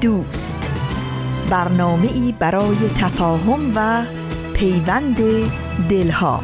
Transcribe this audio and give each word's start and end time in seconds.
دوست. 0.00 0.70
برنامه 1.50 2.12
ای 2.14 2.34
برای 2.38 2.76
تفاهم 2.98 3.72
و 3.76 4.02
پیوند 4.54 5.16
دلها. 5.90 6.40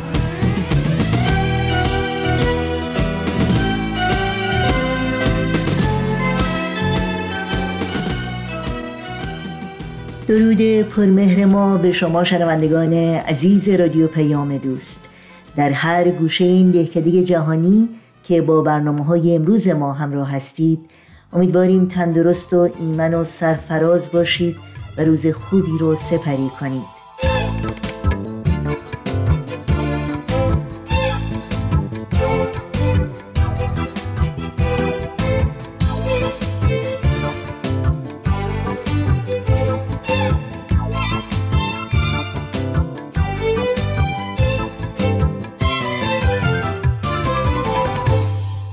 درود 10.28 10.82
پرمهر 10.82 11.44
ما 11.44 11.76
به 11.76 11.92
شما 11.92 12.24
شنوندگان 12.24 12.92
عزیز 13.18 13.68
رادیو 13.68 14.06
پیام 14.06 14.56
دوست. 14.56 15.08
در 15.56 15.70
هر 15.70 16.08
گوشه 16.08 16.44
این 16.44 16.70
دهکده 16.70 17.22
جهانی 17.22 17.88
که 18.24 18.42
با 18.42 18.62
برنامه 18.62 19.04
های 19.04 19.36
امروز 19.36 19.68
ما 19.68 19.92
همراه 19.92 20.30
هستید 20.30 20.80
امیدواریم 21.32 21.86
تندرست 21.86 22.54
و 22.54 22.68
ایمن 22.80 23.14
و 23.14 23.24
سرفراز 23.24 24.10
باشید 24.10 24.56
و 24.98 25.04
روز 25.04 25.26
خوبی 25.26 25.78
رو 25.80 25.94
سپری 25.94 26.50
کنید. 26.60 26.91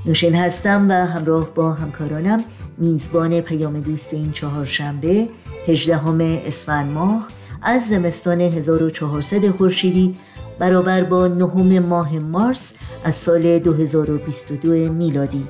نوشین 0.10 0.36
هستم 0.36 0.90
و 0.90 0.94
همراه 0.94 1.54
با 1.56 1.74
همکارانم 1.74 2.44
میزبان 2.78 3.42
پیام 3.42 3.80
دوست 3.80 4.14
این 4.14 4.32
چهارشنبه 4.32 5.28
18 5.68 6.48
اسفند 6.48 6.92
ماه 6.92 7.28
از 7.62 7.88
زمستان 7.88 8.42
1400 8.42 9.52
خورشیدی 9.52 10.16
برابر 10.60 11.04
با 11.04 11.28
نهم 11.28 11.80
ماه 11.80 12.20
مارس 12.20 12.74
از 13.04 13.16
سال 13.16 13.60
2022 13.60 14.94
میلادی. 14.94 15.44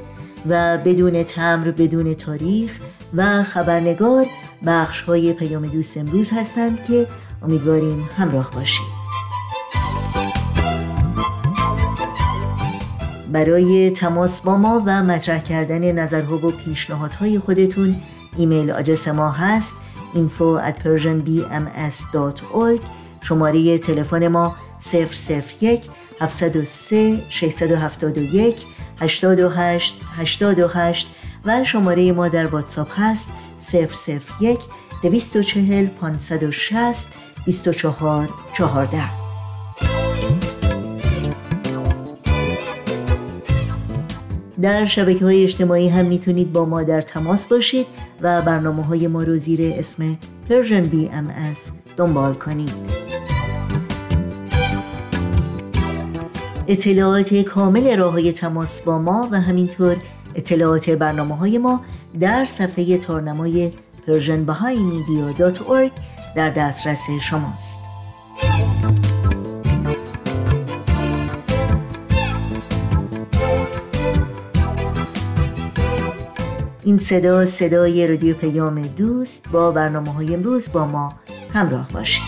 و 0.49 0.77
بدون 0.77 1.23
تمر 1.23 1.71
بدون 1.71 2.13
تاریخ 2.13 2.79
و 3.13 3.43
خبرنگار 3.43 4.25
بخش 4.65 5.01
های 5.01 5.33
پیام 5.33 5.67
دوست 5.67 5.97
امروز 5.97 6.31
هستند 6.33 6.83
که 6.83 7.07
امیدواریم 7.43 8.09
همراه 8.17 8.51
باشید. 8.51 8.98
برای 13.31 13.91
تماس 13.91 14.41
با 14.41 14.57
ما 14.57 14.83
و 14.85 15.03
مطرح 15.03 15.39
کردن 15.39 15.91
نظرها 15.91 16.47
و 16.47 16.51
پیشنهادهای 16.51 17.39
خودتون 17.39 17.95
ایمیل 18.37 18.71
آدرس 18.71 19.07
ما 19.07 19.31
هست 19.31 19.75
info 20.15 20.59
at 20.67 20.75
persianbms.org 20.83 22.81
شماره 23.21 23.77
تلفن 23.77 24.27
ما 24.27 24.55
001 25.61 25.89
703 26.21 27.21
671 27.29 28.65
828 29.01 30.01
828 30.17 31.07
و 31.45 31.63
شماره 31.63 32.11
ما 32.11 32.27
در 32.27 32.47
واتساپ 32.47 32.99
هست 32.99 33.29
001 34.41 34.59
240 35.03 35.87
560 35.87 37.07
24 37.45 38.29
14 38.53 39.28
در 44.61 44.85
شبکه 44.85 45.25
های 45.25 45.43
اجتماعی 45.43 45.89
هم 45.89 46.05
می‌تونید 46.05 46.53
با 46.53 46.65
ما 46.65 46.83
در 46.83 47.01
تماس 47.01 47.47
باشید 47.47 47.87
و 48.21 48.41
برنامه 48.41 48.83
های 48.83 49.07
ما 49.07 49.23
رو 49.23 49.37
زیر 49.37 49.73
اسم 49.77 50.17
Persian 50.49 50.85
BMS 50.93 51.71
دنبال 51.97 52.33
کنید. 52.33 52.73
اطلاعات 56.67 57.33
کامل 57.33 57.97
راه 57.97 58.11
های 58.11 58.31
تماس 58.31 58.81
با 58.81 58.99
ما 58.99 59.27
و 59.31 59.41
همینطور 59.41 59.97
اطلاعات 60.35 60.89
برنامه 60.89 61.37
های 61.37 61.57
ما 61.57 61.81
در 62.19 62.45
صفحه 62.45 62.97
تارنمای 62.97 63.71
persianbahaimedia.org 64.07 65.91
در 66.35 66.49
دسترس 66.49 67.09
شماست. 67.21 67.88
این 76.89 76.97
صدا 76.97 77.45
صدای 77.45 78.07
رادیو 78.07 78.35
پیام 78.35 78.81
دوست 78.81 79.49
با 79.51 79.71
برنامه 79.71 80.13
های 80.13 80.33
امروز 80.33 80.71
با 80.71 80.85
ما 80.85 81.19
همراه 81.53 81.87
باشید. 81.93 82.23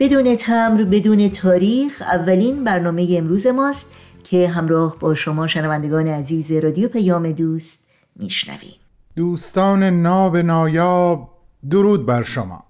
بدون 0.00 0.36
تمر 0.36 0.82
بدون 0.82 1.28
تاریخ 1.28 2.02
اولین 2.02 2.64
برنامه 2.64 3.08
امروز 3.10 3.46
ماست 3.46 3.90
که 4.24 4.48
همراه 4.48 4.96
با 5.00 5.14
شما 5.14 5.46
شنوندگان 5.46 6.06
عزیز 6.08 6.52
رادیو 6.52 6.88
پیام 6.88 7.32
دوست 7.32 7.84
میشنویم. 8.16 8.80
دوستان 9.16 9.82
ناب 9.82 10.36
نایاب 10.36 11.28
درود 11.70 12.06
بر 12.06 12.22
شما. 12.22 12.64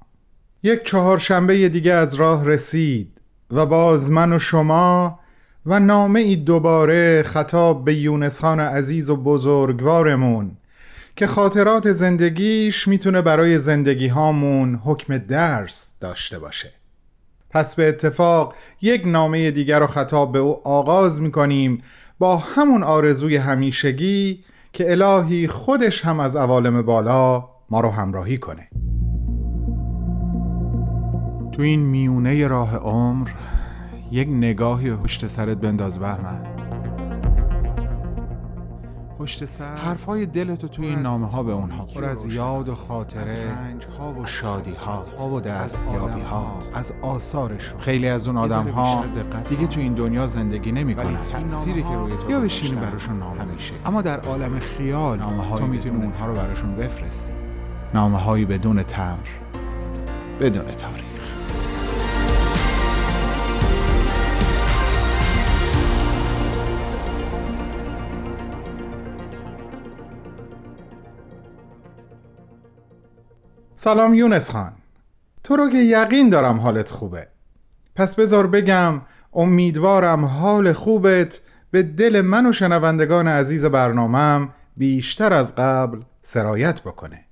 یک 0.62 0.82
چهارشنبه 0.82 1.68
دیگه 1.68 1.92
از 1.92 2.14
راه 2.14 2.44
رسید. 2.44 3.15
و 3.50 3.66
باز 3.66 4.10
من 4.10 4.32
و 4.32 4.38
شما 4.38 5.18
و 5.66 5.80
نامه 5.80 6.20
ای 6.20 6.36
دوباره 6.36 7.22
خطاب 7.22 7.84
به 7.84 7.94
یونس 7.94 8.40
خان 8.40 8.60
عزیز 8.60 9.10
و 9.10 9.16
بزرگوارمون 9.16 10.56
که 11.16 11.26
خاطرات 11.26 11.92
زندگیش 11.92 12.88
می‌تونه 12.88 13.22
برای 13.22 13.58
زندگی 13.58 14.08
هامون 14.08 14.80
حکم 14.84 15.18
درس 15.18 15.94
داشته 16.00 16.38
باشه. 16.38 16.72
پس 17.50 17.74
به 17.76 17.88
اتفاق 17.88 18.54
یک 18.82 19.02
نامه 19.06 19.50
دیگر 19.50 19.80
رو 19.80 19.86
خطاب 19.86 20.32
به 20.32 20.38
او 20.38 20.68
آغاز 20.68 21.20
می‌کنیم 21.20 21.82
با 22.18 22.36
همون 22.36 22.82
آرزوی 22.82 23.36
همیشگی 23.36 24.44
که 24.72 24.90
الهی 24.90 25.48
خودش 25.48 26.04
هم 26.04 26.20
از 26.20 26.36
عوالم 26.36 26.82
بالا 26.82 27.48
ما 27.70 27.80
رو 27.80 27.90
همراهی 27.90 28.38
کنه. 28.38 28.68
تو 31.56 31.62
این 31.62 31.80
میونه 31.80 32.46
راه 32.46 32.76
عمر 32.76 33.28
یک 34.10 34.28
نگاهی 34.28 34.92
پشت 34.96 35.26
سرت 35.26 35.56
بنداز 35.56 35.98
بهمن. 35.98 36.42
پشت 39.18 39.44
سر 39.44 39.76
حرفای 39.76 40.26
دلتو 40.26 40.68
توی 40.68 40.86
این 40.86 40.98
نامه 40.98 41.30
ها 41.30 41.42
به 41.42 41.52
اونها. 41.52 41.84
پر 41.84 42.04
از 42.04 42.34
یاد 42.34 42.68
و 42.68 42.74
خاطره 42.74 43.22
از 43.22 43.84
ها 43.98 44.12
و 44.12 44.26
شادی 44.26 44.74
ها 44.74 45.06
ها 45.18 45.28
و 45.28 45.40
دستیابی 45.40 46.20
ها 46.20 46.58
از 46.74 46.92
آثارشون. 47.02 47.80
خیلی 47.80 48.08
از 48.08 48.26
اون 48.26 48.36
آدم 48.36 48.68
ها 48.68 49.04
دیگه 49.48 49.66
تو 49.66 49.80
این 49.80 49.94
دنیا 49.94 50.26
زندگی 50.26 50.72
نمی‌کنن. 50.72 51.16
تأثیری 51.22 51.82
که 51.82 51.94
روی 51.94 52.12
تو 52.12 52.30
یا 52.30 52.40
بشینی 52.40 52.80
براشون 52.80 53.18
نامه 53.18 53.44
میشه 53.44 53.74
اما 53.86 54.02
در 54.02 54.20
عالم 54.20 54.58
خیال 54.58 55.18
نامه 55.18 55.58
تو 55.58 55.66
می‌تونی 55.66 56.04
اونها 56.04 56.26
رو 56.26 56.34
براشون 56.34 56.76
بفرستی. 56.76 57.32
نامه 57.94 58.18
هایی 58.18 58.44
بدون 58.44 58.82
تمر 58.82 59.28
بدون 60.40 60.64
تاریخ. 60.64 61.05
سلام 73.86 74.14
یونس 74.14 74.50
خان. 74.50 74.72
تو 75.44 75.56
رو 75.56 75.70
که 75.70 75.78
یقین 75.78 76.28
دارم 76.28 76.60
حالت 76.60 76.90
خوبه. 76.90 77.26
پس 77.96 78.14
بذار 78.14 78.46
بگم 78.46 79.00
امیدوارم 79.32 80.24
حال 80.24 80.72
خوبت 80.72 81.40
به 81.70 81.82
دل 81.82 82.20
من 82.20 82.46
و 82.46 82.52
شنوندگان 82.52 83.28
عزیز 83.28 83.64
برنامهم 83.64 84.48
بیشتر 84.76 85.32
از 85.32 85.54
قبل 85.54 86.00
سرایت 86.22 86.80
بکنه. 86.80 87.24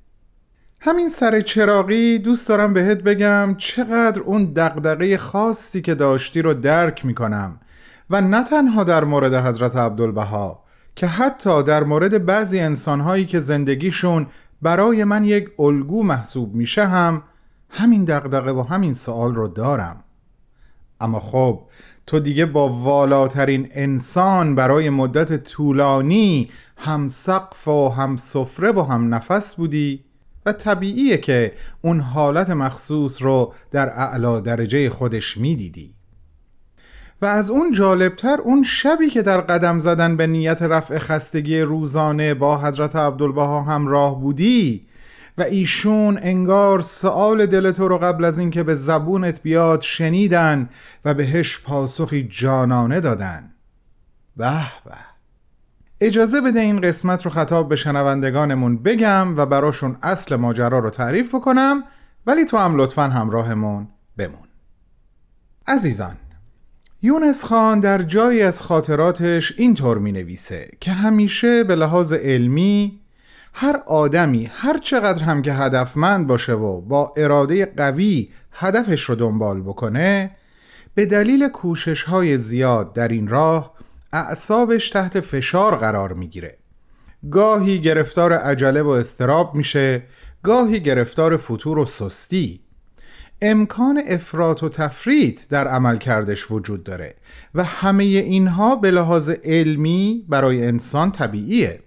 همین 0.80 1.08
سر 1.08 1.40
چراقی 1.40 2.18
دوست 2.18 2.48
دارم 2.48 2.74
بهت 2.74 2.98
بگم 2.98 3.54
چقدر 3.58 4.20
اون 4.20 4.44
دقدقه 4.44 5.18
خاصی 5.18 5.82
که 5.82 5.94
داشتی 5.94 6.42
رو 6.42 6.54
درک 6.54 7.06
می‌کنم 7.06 7.60
و 8.10 8.20
نه 8.20 8.44
تنها 8.44 8.84
در 8.84 9.04
مورد 9.04 9.34
حضرت 9.34 9.76
عبدالبها 9.76 10.64
که 10.96 11.06
حتی 11.06 11.62
در 11.62 11.84
مورد 11.84 12.26
بعضی 12.26 12.60
انسانهایی 12.60 13.26
که 13.26 13.40
زندگیشون 13.40 14.26
برای 14.62 15.04
من 15.04 15.24
یک 15.24 15.48
الگو 15.58 16.02
محسوب 16.02 16.54
میشه 16.54 16.86
هم 16.86 17.22
همین 17.68 18.04
دقدقه 18.04 18.50
و 18.50 18.62
همین 18.62 18.92
سوال 18.92 19.34
رو 19.34 19.48
دارم. 19.48 20.04
اما 21.00 21.20
خب 21.20 21.62
تو 22.06 22.20
دیگه 22.20 22.46
با 22.46 22.68
والاترین 22.68 23.68
انسان 23.70 24.54
برای 24.54 24.90
مدت 24.90 25.44
طولانی 25.44 26.50
هم 26.76 27.08
سقف 27.08 27.68
و 27.68 27.88
هم 27.88 28.16
سفره 28.16 28.72
و 28.72 28.82
هم 28.82 29.14
نفس 29.14 29.54
بودی 29.54 30.04
و 30.46 30.52
طبیعیه 30.52 31.18
که 31.18 31.52
اون 31.82 32.00
حالت 32.00 32.50
مخصوص 32.50 33.22
رو 33.22 33.54
در 33.70 33.88
اعلا 33.88 34.40
درجه 34.40 34.90
خودش 34.90 35.36
می‌دیدی. 35.36 35.94
و 37.22 37.26
از 37.26 37.50
اون 37.50 37.72
جالبتر 37.72 38.40
اون 38.40 38.62
شبی 38.62 39.10
که 39.10 39.22
در 39.22 39.40
قدم 39.40 39.78
زدن 39.78 40.16
به 40.16 40.26
نیت 40.26 40.62
رفع 40.62 40.98
خستگی 40.98 41.60
روزانه 41.60 42.34
با 42.34 42.58
حضرت 42.58 42.96
عبدالبها 42.96 43.62
همراه 43.62 44.20
بودی 44.20 44.86
و 45.38 45.42
ایشون 45.42 46.18
انگار 46.22 46.80
سؤال 46.80 47.46
دل 47.46 47.72
تو 47.72 47.88
رو 47.88 47.98
قبل 47.98 48.24
از 48.24 48.38
اینکه 48.38 48.62
به 48.62 48.74
زبونت 48.74 49.42
بیاد 49.42 49.80
شنیدن 49.80 50.68
و 51.04 51.14
بهش 51.14 51.58
پاسخی 51.58 52.22
جانانه 52.22 53.00
دادن. 53.00 53.50
به 54.36 54.50
به. 54.84 54.92
اجازه 56.00 56.40
بده 56.40 56.60
این 56.60 56.80
قسمت 56.80 57.22
رو 57.24 57.30
خطاب 57.30 57.68
به 57.68 57.76
شنوندگانمون 57.76 58.82
بگم 58.82 59.36
و 59.36 59.46
براشون 59.46 59.96
اصل 60.02 60.36
ماجرا 60.36 60.78
رو 60.78 60.90
تعریف 60.90 61.34
بکنم 61.34 61.84
ولی 62.26 62.44
تو 62.44 62.56
هم 62.56 62.76
لطفا 62.76 63.02
همراهمون 63.02 63.88
بمون. 64.16 64.48
عزیزان 65.66 66.16
یونس 67.04 67.44
خان 67.44 67.80
در 67.80 68.02
جایی 68.02 68.42
از 68.42 68.62
خاطراتش 68.62 69.52
اینطور 69.58 69.98
می 69.98 70.12
نویسه 70.12 70.68
که 70.80 70.90
همیشه 70.90 71.64
به 71.64 71.74
لحاظ 71.74 72.12
علمی 72.12 73.00
هر 73.54 73.80
آدمی 73.86 74.50
هر 74.52 74.78
چقدر 74.78 75.22
هم 75.22 75.42
که 75.42 75.52
هدفمند 75.52 76.26
باشه 76.26 76.52
و 76.52 76.80
با 76.80 77.12
اراده 77.16 77.66
قوی 77.66 78.28
هدفش 78.52 79.02
رو 79.02 79.14
دنبال 79.14 79.62
بکنه 79.62 80.30
به 80.94 81.06
دلیل 81.06 81.48
کوشش 81.48 82.02
های 82.02 82.38
زیاد 82.38 82.92
در 82.92 83.08
این 83.08 83.28
راه 83.28 83.74
اعصابش 84.12 84.90
تحت 84.90 85.20
فشار 85.20 85.76
قرار 85.76 86.12
می‌گیره. 86.12 86.58
گاهی 87.30 87.80
گرفتار 87.80 88.32
عجله 88.32 88.82
و 88.82 88.88
استراب 88.88 89.54
میشه 89.54 90.02
گاهی 90.42 90.80
گرفتار 90.80 91.36
فتور 91.36 91.78
و 91.78 91.86
سستی. 91.86 92.63
امکان 93.42 94.02
افراط 94.06 94.62
و 94.62 94.68
تفریط 94.68 95.48
در 95.48 95.68
عمل 95.68 95.98
کردش 95.98 96.50
وجود 96.50 96.84
داره 96.84 97.14
و 97.54 97.64
همه 97.64 98.04
اینها 98.04 98.76
به 98.76 98.90
لحاظ 98.90 99.30
علمی 99.30 100.24
برای 100.28 100.66
انسان 100.66 101.12
طبیعیه. 101.12 101.80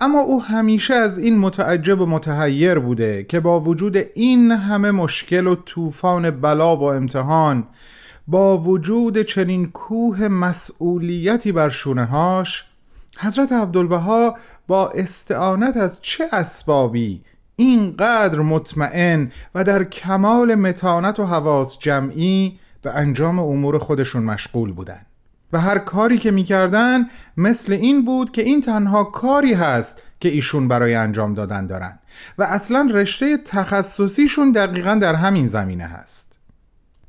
اما 0.00 0.20
او 0.20 0.42
همیشه 0.42 0.94
از 0.94 1.18
این 1.18 1.38
متعجب 1.38 2.00
و 2.00 2.06
متحیر 2.06 2.78
بوده 2.78 3.24
که 3.24 3.40
با 3.40 3.60
وجود 3.60 3.96
این 4.14 4.52
همه 4.52 4.90
مشکل 4.90 5.46
و 5.46 5.54
طوفان 5.54 6.30
بلا 6.30 6.76
و 6.76 6.82
امتحان 6.82 7.66
با 8.28 8.58
وجود 8.58 9.22
چنین 9.22 9.70
کوه 9.70 10.28
مسئولیتی 10.28 11.52
بر 11.52 11.68
شونه 11.68 12.04
هاش 12.04 12.64
حضرت 13.18 13.52
عبدالبها 13.52 14.36
با 14.66 14.88
استعانت 14.88 15.76
از 15.76 16.02
چه 16.02 16.24
اسبابی 16.32 17.22
اینقدر 17.56 18.38
مطمئن 18.38 19.32
و 19.54 19.64
در 19.64 19.84
کمال 19.84 20.54
متانت 20.54 21.20
و 21.20 21.24
حواس 21.24 21.78
جمعی 21.78 22.58
به 22.82 22.90
انجام 22.90 23.38
امور 23.38 23.78
خودشون 23.78 24.22
مشغول 24.22 24.72
بودن. 24.72 25.06
و 25.52 25.60
هر 25.60 25.78
کاری 25.78 26.18
که 26.18 26.30
می‌کردن 26.30 27.06
مثل 27.36 27.72
این 27.72 28.04
بود 28.04 28.30
که 28.30 28.42
این 28.42 28.60
تنها 28.60 29.04
کاری 29.04 29.54
هست 29.54 30.02
که 30.20 30.28
ایشون 30.28 30.68
برای 30.68 30.94
انجام 30.94 31.34
دادن 31.34 31.66
دارن. 31.66 31.98
و 32.38 32.42
اصلا 32.42 32.88
رشته 32.92 33.36
تخصصیشون 33.36 34.52
دقیقا 34.52 34.94
در 34.94 35.14
همین 35.14 35.46
زمینه 35.46 35.84
هست. 35.84 36.38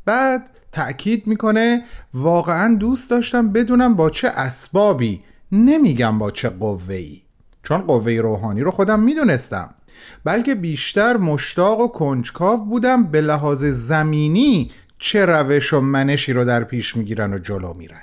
بعد 0.06 0.50
تأکید 0.71 1.27
می‌کنه 1.27 1.83
واقعا 2.13 2.75
دوست 2.75 3.09
داشتم 3.09 3.51
بدونم 3.51 3.95
با 3.95 4.09
چه 4.09 4.27
اسبابی 4.27 5.24
نمیگم 5.51 6.19
با 6.19 6.31
چه 6.31 6.50
قوهی 6.50 7.24
چون 7.63 7.81
قوه 7.81 8.12
روحانی 8.12 8.62
رو 8.62 8.71
خودم 8.71 9.00
می‌دونستم. 9.00 9.75
بلکه 10.24 10.56
بیشتر 10.56 11.18
مشتاق 11.18 11.80
و 11.80 11.88
کنجکاو 11.88 12.65
بودم 12.65 13.03
به 13.03 13.21
لحاظ 13.21 13.63
زمینی 13.63 14.71
چه 15.00 15.25
روش 15.25 15.74
و 15.74 15.80
منشی 15.80 16.33
رو 16.33 16.45
در 16.45 16.63
پیش 16.63 16.95
می‌گیرن 16.95 17.33
و 17.33 17.38
جلو 17.38 17.74
میرن. 17.74 18.01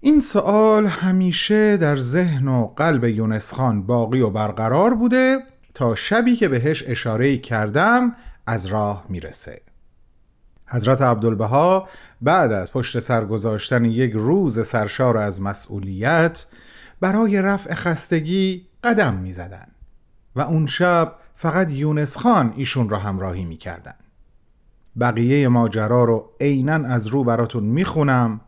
این 0.00 0.20
سوال 0.20 0.86
همیشه 0.86 1.76
در 1.76 1.96
ذهن 1.96 2.48
و 2.48 2.66
قلب 2.66 3.04
یونس 3.04 3.54
خان 3.54 3.82
باقی 3.82 4.20
و 4.20 4.30
برقرار 4.30 4.94
بوده 4.94 5.38
تا 5.74 5.94
شبی 5.94 6.36
که 6.36 6.48
بهش 6.48 6.84
اشاره 6.86 7.38
کردم 7.38 8.12
از 8.46 8.66
راه 8.66 9.04
می‌رسه. 9.08 9.60
حضرت 10.66 11.02
عبدالبها 11.02 11.88
بعد 12.20 12.52
از 12.52 12.72
پشت 12.72 12.98
سر 12.98 13.24
گذاشتن 13.24 13.84
یک 13.84 14.12
روز 14.12 14.66
سرشار 14.66 15.16
از 15.16 15.42
مسئولیت 15.42 16.46
برای 17.00 17.42
رفع 17.42 17.74
خستگی 17.74 18.66
قدم 18.84 19.14
می 19.14 19.32
زدن 19.32 19.66
و 20.36 20.40
اون 20.40 20.66
شب 20.66 21.12
فقط 21.34 21.70
یونس 21.70 22.16
خان 22.16 22.52
ایشون 22.56 22.88
را 22.88 22.98
همراهی 22.98 23.44
می 23.44 23.56
کردن. 23.56 23.94
بقیه 25.00 25.48
ماجرا 25.48 26.04
رو 26.04 26.30
عینا 26.40 26.88
از 26.88 27.06
رو 27.06 27.24
براتون 27.24 27.64
می‌خونم 27.64 28.40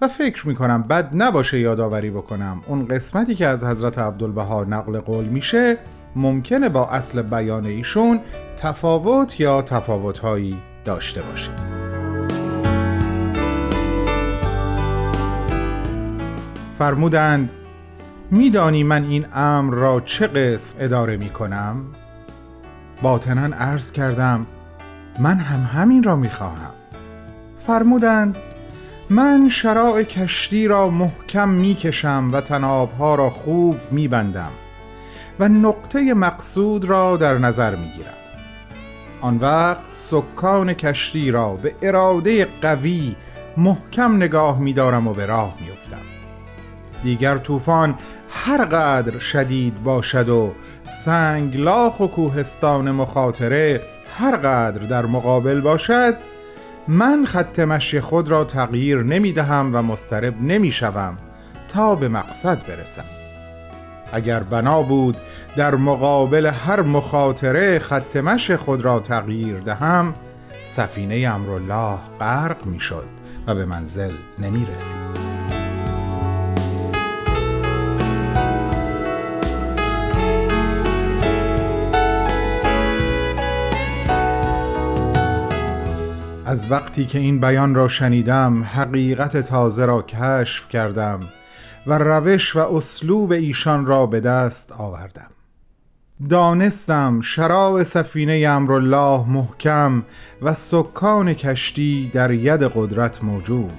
و 0.00 0.08
فکر 0.08 0.48
می‌کنم 0.48 0.82
بد 0.82 1.10
نباشه 1.14 1.60
یادآوری 1.60 2.10
بکنم 2.10 2.62
اون 2.66 2.88
قسمتی 2.88 3.34
که 3.34 3.46
از 3.46 3.64
حضرت 3.64 3.98
عبدالبها 3.98 4.64
نقل 4.64 5.00
قول 5.00 5.24
میشه 5.24 5.78
ممکنه 6.16 6.68
با 6.68 6.88
اصل 6.88 7.22
بیان 7.22 7.66
ایشون 7.66 8.20
تفاوت 8.56 9.40
یا 9.40 9.62
تفاوتهایی 9.62 10.58
داشته 10.84 11.22
باشه 11.22 11.50
فرمودند 16.78 17.52
میدانی 18.30 18.82
من 18.82 19.04
این 19.04 19.26
امر 19.34 19.74
را 19.74 20.00
چه 20.00 20.26
قسم 20.26 20.76
اداره 20.80 21.16
می 21.16 21.30
کنم؟ 21.30 21.84
باطنا 23.02 23.56
عرض 23.56 23.92
کردم 23.92 24.46
من 25.18 25.38
هم 25.38 25.78
همین 25.80 26.02
را 26.02 26.16
می 26.16 26.30
خواهم 26.30 26.70
فرمودند 27.66 28.36
من 29.10 29.48
شراع 29.48 30.02
کشتی 30.02 30.68
را 30.68 30.90
محکم 30.90 31.48
می 31.48 31.74
کشم 31.74 32.30
و 32.32 32.40
تنابها 32.40 33.14
را 33.14 33.30
خوب 33.30 33.76
می 33.90 34.08
بندم 34.08 34.50
و 35.40 35.48
نقطه 35.48 36.14
مقصود 36.14 36.84
را 36.84 37.16
در 37.16 37.38
نظر 37.38 37.76
می 37.76 37.90
گیرم 37.96 38.14
آن 39.20 39.36
وقت 39.36 39.88
سکان 39.90 40.74
کشتی 40.74 41.30
را 41.30 41.52
به 41.54 41.74
اراده 41.82 42.48
قوی 42.62 43.16
محکم 43.56 44.16
نگاه 44.16 44.58
می 44.58 44.72
دارم 44.72 45.08
و 45.08 45.14
به 45.14 45.26
راه 45.26 45.54
می 45.60 45.70
افتم. 45.70 46.10
دیگر 47.02 47.38
طوفان 47.38 47.94
هر 48.30 48.64
قدر 48.64 49.18
شدید 49.18 49.82
باشد 49.82 50.28
و 50.28 50.52
سنگلاخ 50.82 52.00
و 52.00 52.06
کوهستان 52.06 52.90
مخاطره 52.90 53.80
هر 54.18 54.36
قدر 54.36 54.82
در 54.86 55.06
مقابل 55.06 55.60
باشد 55.60 56.14
من 56.88 57.24
خط 57.26 57.58
مشی 57.58 58.00
خود 58.00 58.28
را 58.28 58.44
تغییر 58.44 59.02
نمی 59.02 59.32
دهم 59.32 59.70
و 59.74 59.82
مسترب 59.82 60.42
نمی 60.42 60.72
شوم 60.72 61.16
تا 61.68 61.94
به 61.94 62.08
مقصد 62.08 62.66
برسم. 62.66 63.04
اگر 64.12 64.40
بنا 64.42 64.82
بود 64.82 65.16
در 65.56 65.74
مقابل 65.74 66.46
هر 66.46 66.82
مخاطره 66.82 67.78
خط 67.78 68.16
مشی 68.16 68.56
خود 68.56 68.80
را 68.80 69.00
تغییر 69.00 69.58
دهم 69.58 70.14
سفینه 70.64 71.28
امرالله 71.34 71.98
غرق 72.20 72.66
می 72.66 72.80
شد 72.80 73.06
و 73.46 73.54
به 73.54 73.64
منزل 73.64 74.12
نمی 74.38 74.66
رسید. 74.74 75.29
از 86.50 86.70
وقتی 86.70 87.06
که 87.06 87.18
این 87.18 87.40
بیان 87.40 87.74
را 87.74 87.88
شنیدم 87.88 88.62
حقیقت 88.62 89.36
تازه 89.36 89.84
را 89.84 90.02
کشف 90.02 90.68
کردم 90.68 91.20
و 91.86 91.98
روش 91.98 92.56
و 92.56 92.58
اسلوب 92.58 93.32
ایشان 93.32 93.86
را 93.86 94.06
به 94.06 94.20
دست 94.20 94.72
آوردم. 94.72 95.30
دانستم 96.28 97.20
شراب 97.20 97.82
سفینه 97.82 98.48
امرالله 98.48 99.28
محکم 99.28 100.02
و 100.42 100.54
سکان 100.54 101.34
کشتی 101.34 102.10
در 102.14 102.30
ید 102.30 102.62
قدرت 102.62 103.24
موجود 103.24 103.72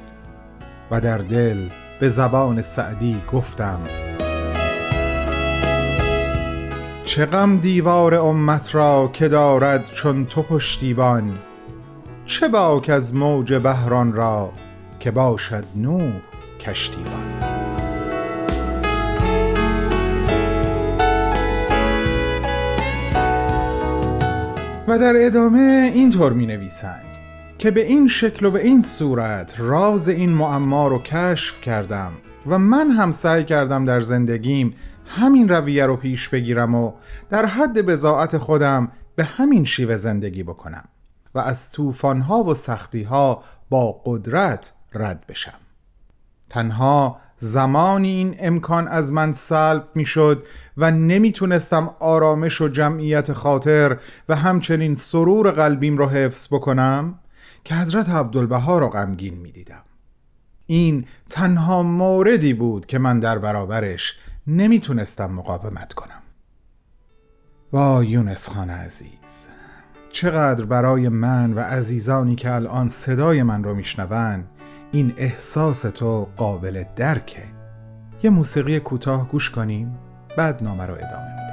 و 0.91 1.01
در 1.01 1.17
دل 1.17 1.57
به 1.99 2.09
زبان 2.09 2.61
سعدی 2.61 3.21
گفتم 3.31 3.79
چه 7.03 7.25
غم 7.25 7.57
دیوار 7.57 8.15
امت 8.15 8.75
را 8.75 9.09
که 9.13 9.27
دارد 9.27 9.85
چون 9.93 10.25
تو 10.25 10.41
پشتیبان؟ 10.41 11.37
چه 12.31 12.47
باک 12.47 12.89
از 12.89 13.15
موج 13.15 13.53
بحران 13.53 14.13
را 14.13 14.53
که 14.99 15.11
باشد 15.11 15.63
نوح 15.75 16.13
کشتیبان؟ 16.59 17.39
و 24.87 24.97
در 24.97 25.13
ادامه 25.17 25.91
اینطور 25.93 26.33
می 26.33 26.45
نویسند 26.45 27.03
که 27.57 27.71
به 27.71 27.85
این 27.85 28.07
شکل 28.07 28.45
و 28.45 28.51
به 28.51 28.63
این 28.63 28.81
صورت 28.81 29.55
راز 29.59 30.09
این 30.09 30.29
معما 30.29 30.87
رو 30.87 30.99
کشف 30.99 31.61
کردم 31.61 32.11
و 32.47 32.59
من 32.59 32.91
هم 32.91 33.11
سعی 33.11 33.43
کردم 33.43 33.85
در 33.85 34.01
زندگیم 34.01 34.73
همین 35.05 35.49
رویه 35.49 35.85
رو 35.85 35.95
پیش 35.95 36.29
بگیرم 36.29 36.75
و 36.75 36.93
در 37.29 37.45
حد 37.45 37.81
بزاعت 37.81 38.37
خودم 38.37 38.91
به 39.15 39.23
همین 39.23 39.63
شیوه 39.65 39.97
زندگی 39.97 40.43
بکنم. 40.43 40.83
و 41.35 41.39
از 41.39 41.71
طوفانها 41.71 42.43
و 42.43 42.55
سختیها 42.55 43.43
با 43.69 44.01
قدرت 44.05 44.73
رد 44.93 45.25
بشم. 45.27 45.59
تنها 46.49 47.17
زمانی 47.37 48.09
این 48.09 48.35
امکان 48.39 48.87
از 48.87 49.13
من 49.13 49.31
سلب 49.31 49.87
می 49.95 50.05
شد 50.05 50.45
و 50.77 50.91
نمی‌تونستم 50.91 51.95
آرامش 51.99 52.61
و 52.61 52.67
جمعیت 52.67 53.33
خاطر 53.33 53.97
و 54.29 54.35
همچنین 54.35 54.95
سرور 54.95 55.51
قلبیم 55.51 55.97
رو 55.97 56.09
حفظ 56.09 56.47
بکنم 56.53 57.19
که 57.63 57.75
حضرت 57.75 58.09
عبدالبها 58.09 58.79
را 58.79 58.89
غمگین 58.89 59.33
می 59.33 59.51
دیدم. 59.51 59.83
این 60.65 61.05
تنها 61.29 61.83
موردی 61.83 62.53
بود 62.53 62.85
که 62.85 62.99
من 62.99 63.19
در 63.19 63.39
برابرش 63.39 64.19
نمی‌تونستم 64.47 65.31
مقاومت 65.31 65.93
کنم. 65.93 66.21
وا 67.73 68.03
یونس 68.03 68.49
خان 68.49 68.69
عزیز! 68.69 69.50
چقدر 70.11 70.65
برای 70.65 71.09
من 71.09 71.53
و 71.53 71.59
عزیزانی 71.59 72.35
که 72.35 72.53
الان 72.53 72.87
صدای 72.87 73.43
من 73.43 73.63
رو 73.63 73.75
میشنون 73.75 74.43
این 74.91 75.13
احساس 75.17 75.81
تو 75.81 76.27
قابل 76.37 76.83
درکه. 76.95 77.43
یه 78.23 78.29
موسیقی 78.29 78.79
کوتاه 78.79 79.27
گوش 79.29 79.49
کنیم 79.49 79.97
بعد 80.37 80.63
نامه 80.63 80.85
رو 80.85 80.93
ادامه 80.93 81.31
میدم 81.35 81.50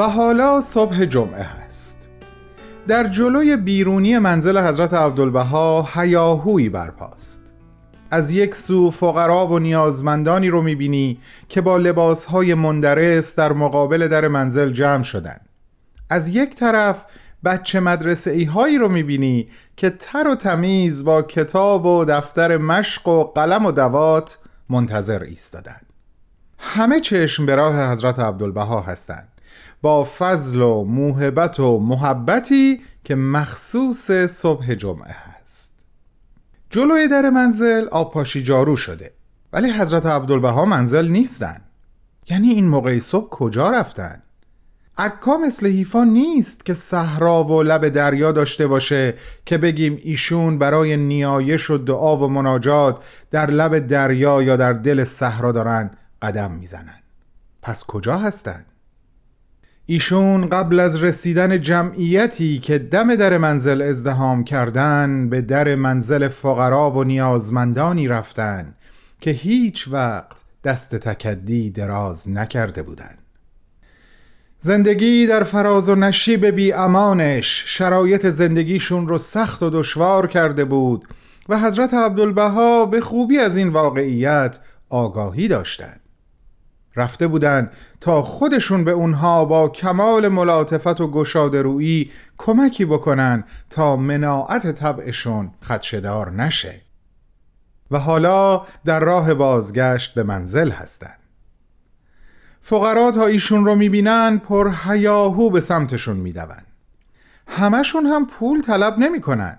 و 0.00 0.02
حالا 0.02 0.60
صبح 0.60 1.04
جمعه 1.04 1.42
هست 1.42 2.08
در 2.88 3.08
جلوی 3.08 3.56
بیرونی 3.56 4.18
منزل 4.18 4.58
حضرت 4.58 4.94
عبدالبها 4.94 5.88
هیاهویی 5.94 6.68
برپاست. 6.68 7.54
از 8.10 8.30
یک 8.30 8.54
سو 8.54 8.90
فقرا 8.90 9.46
و 9.46 9.58
نیازمندانی 9.58 10.48
رو 10.48 10.62
می‌بینی 10.62 11.18
که 11.48 11.60
با 11.60 11.76
لباسهای 11.76 12.54
مندرس 12.54 13.36
در 13.36 13.52
مقابل 13.52 14.08
در 14.08 14.28
منزل 14.28 14.72
جمع 14.72 15.02
شدن. 15.02 15.40
از 16.10 16.28
یک 16.28 16.54
طرف 16.54 17.04
بچه 17.44 17.80
مدرسه 17.80 18.30
ای 18.30 18.44
هایی 18.44 18.78
رو 18.78 18.88
می‌بینی 18.88 19.48
که 19.76 19.90
تر 19.90 20.28
و 20.28 20.34
تمیز 20.34 21.04
با 21.04 21.22
کتاب 21.22 21.86
و 21.86 22.04
دفتر 22.04 22.56
مشق 22.56 23.08
و 23.08 23.24
قلم 23.24 23.66
و 23.66 23.72
دوات 23.72 24.38
منتظر 24.70 25.22
ایستادن. 25.22 25.80
همه 26.58 27.00
چشم 27.00 27.46
به 27.46 27.54
راه 27.54 27.92
حضرت 27.92 28.18
عبدالبها 28.18 28.80
هستند. 28.80 29.29
با 29.82 30.04
فضل 30.18 30.60
و 30.60 30.84
موهبت 30.84 31.60
و 31.60 31.78
محبتی 31.78 32.80
که 33.04 33.14
مخصوص 33.14 34.10
صبح 34.10 34.74
جمعه 34.74 35.12
هست 35.12 35.72
جلوی 36.70 37.08
در 37.08 37.30
منزل 37.30 37.88
آبپاشی 37.88 38.42
جارو 38.42 38.76
شده 38.76 39.12
ولی 39.52 39.70
حضرت 39.70 40.06
عبدالبها 40.06 40.64
منزل 40.64 41.08
نیستن 41.08 41.60
یعنی 42.30 42.48
این 42.48 42.68
موقع 42.68 42.98
صبح 42.98 43.28
کجا 43.28 43.70
رفتن؟ 43.70 44.22
عکا 44.98 45.38
مثل 45.38 45.66
حیفا 45.66 46.04
نیست 46.04 46.64
که 46.64 46.74
صحرا 46.74 47.44
و 47.44 47.62
لب 47.62 47.88
دریا 47.88 48.32
داشته 48.32 48.66
باشه 48.66 49.14
که 49.46 49.58
بگیم 49.58 49.98
ایشون 50.02 50.58
برای 50.58 50.96
نیایش 50.96 51.70
و 51.70 51.78
دعا 51.78 52.16
و 52.16 52.28
مناجات 52.28 53.04
در 53.30 53.50
لب 53.50 53.78
دریا 53.78 54.42
یا 54.42 54.56
در 54.56 54.72
دل 54.72 55.04
صحرا 55.04 55.52
دارن 55.52 55.90
قدم 56.22 56.50
می‌زنن 56.50 57.00
پس 57.62 57.84
کجا 57.84 58.16
هستن؟ 58.16 58.64
ایشون 59.92 60.48
قبل 60.48 60.80
از 60.80 61.02
رسیدن 61.02 61.60
جمعیتی 61.60 62.58
که 62.58 62.78
دم 62.78 63.14
در 63.16 63.38
منزل 63.38 63.82
ازدهام 63.82 64.44
کردن 64.44 65.28
به 65.28 65.40
در 65.40 65.74
منزل 65.74 66.28
فقرا 66.28 66.90
و 66.90 67.04
نیازمندانی 67.04 68.08
رفتن 68.08 68.74
که 69.20 69.30
هیچ 69.30 69.88
وقت 69.88 70.44
دست 70.64 70.96
تکدی 70.96 71.70
دراز 71.70 72.28
نکرده 72.28 72.82
بودند. 72.82 73.18
زندگی 74.58 75.26
در 75.26 75.44
فراز 75.44 75.88
و 75.88 75.94
نشیب 75.94 76.46
بی 76.46 76.72
امانش 76.72 77.64
شرایط 77.66 78.26
زندگیشون 78.26 79.08
رو 79.08 79.18
سخت 79.18 79.62
و 79.62 79.70
دشوار 79.70 80.26
کرده 80.26 80.64
بود 80.64 81.04
و 81.48 81.58
حضرت 81.58 81.94
عبدالبها 81.94 82.86
به 82.86 83.00
خوبی 83.00 83.38
از 83.38 83.56
این 83.56 83.68
واقعیت 83.68 84.58
آگاهی 84.88 85.48
داشتند. 85.48 85.99
رفته 86.96 87.26
بودن 87.26 87.70
تا 88.00 88.22
خودشون 88.22 88.84
به 88.84 88.90
اونها 88.90 89.44
با 89.44 89.68
کمال 89.68 90.28
ملاطفت 90.28 91.00
و 91.00 91.10
گشاده 91.10 91.62
رویی 91.62 92.10
کمکی 92.38 92.84
بکنن 92.84 93.44
تا 93.70 93.96
مناعت 93.96 94.72
طبعشون 94.72 95.50
خدشدار 95.62 96.30
نشه. 96.30 96.80
و 97.90 97.98
حالا 97.98 98.66
در 98.84 99.00
راه 99.00 99.34
بازگشت 99.34 100.14
به 100.14 100.22
منزل 100.22 100.70
هستن 100.70 101.14
فقرا 102.62 103.10
تا 103.10 103.26
ایشون 103.26 103.64
رو 103.64 103.74
می‌بینن 103.74 104.38
پر 104.38 104.74
هیاهو 104.84 105.50
به 105.50 105.60
سمتشون 105.60 106.16
میدون. 106.16 106.62
همشون 107.46 108.06
هم 108.06 108.26
پول 108.26 108.62
طلب 108.62 108.98
نمی‌کنن. 108.98 109.58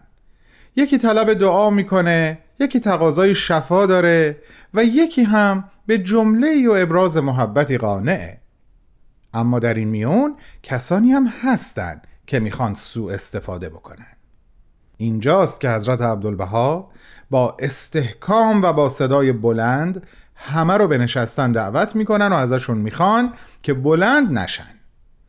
یکی 0.75 0.97
طلب 0.97 1.33
دعا 1.33 1.69
می‌کنه 1.69 2.39
یکی 2.59 2.79
تقاضای 2.79 3.35
شفا 3.35 3.85
داره 3.85 4.38
و 4.73 4.83
یکی 4.83 5.23
هم 5.23 5.63
به 5.91 5.98
جمله 5.98 6.69
و 6.69 6.71
ابراز 6.71 7.17
محبتی 7.17 7.77
قانعه. 7.77 8.38
اما 9.33 9.60
در 9.60 9.74
این 9.74 9.88
میون 9.88 10.36
کسانی 10.63 11.12
هم 11.12 11.27
هستند 11.43 12.07
که 12.27 12.39
می‌خوان 12.39 12.75
سوء 12.75 13.13
استفاده 13.13 13.69
بکنن. 13.69 14.15
اینجاست 14.98 15.62
که 15.62 15.69
حضرت 15.69 16.01
عبدالبها 16.01 16.91
با 17.29 17.57
استحکام 17.60 18.62
و 18.62 18.74
با 18.74 18.89
صدای 18.89 19.31
بلند 19.31 20.07
همه 20.36 20.74
رو 20.74 20.88
به 20.88 20.98
نشستن 20.98 21.51
دعوت 21.51 21.95
می‌کنن 21.95 22.27
و 22.27 22.36
ازشون 22.36 22.77
می‌خوان 22.77 23.33
که 23.63 23.74
بلند 23.74 24.38
نشن. 24.38 24.75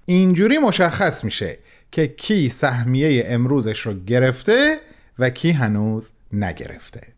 اینجوری 0.07 0.59
مشخص 0.59 1.25
میشه 1.25 1.59
که 1.93 2.07
کی 2.07 2.49
سهمیه 2.49 3.25
امروزش 3.27 3.81
رو 3.81 3.95
گرفته 3.95 4.79
و 5.19 5.31
کی 5.31 5.51
هنوز 5.51 6.13
نگرفته. 6.33 7.12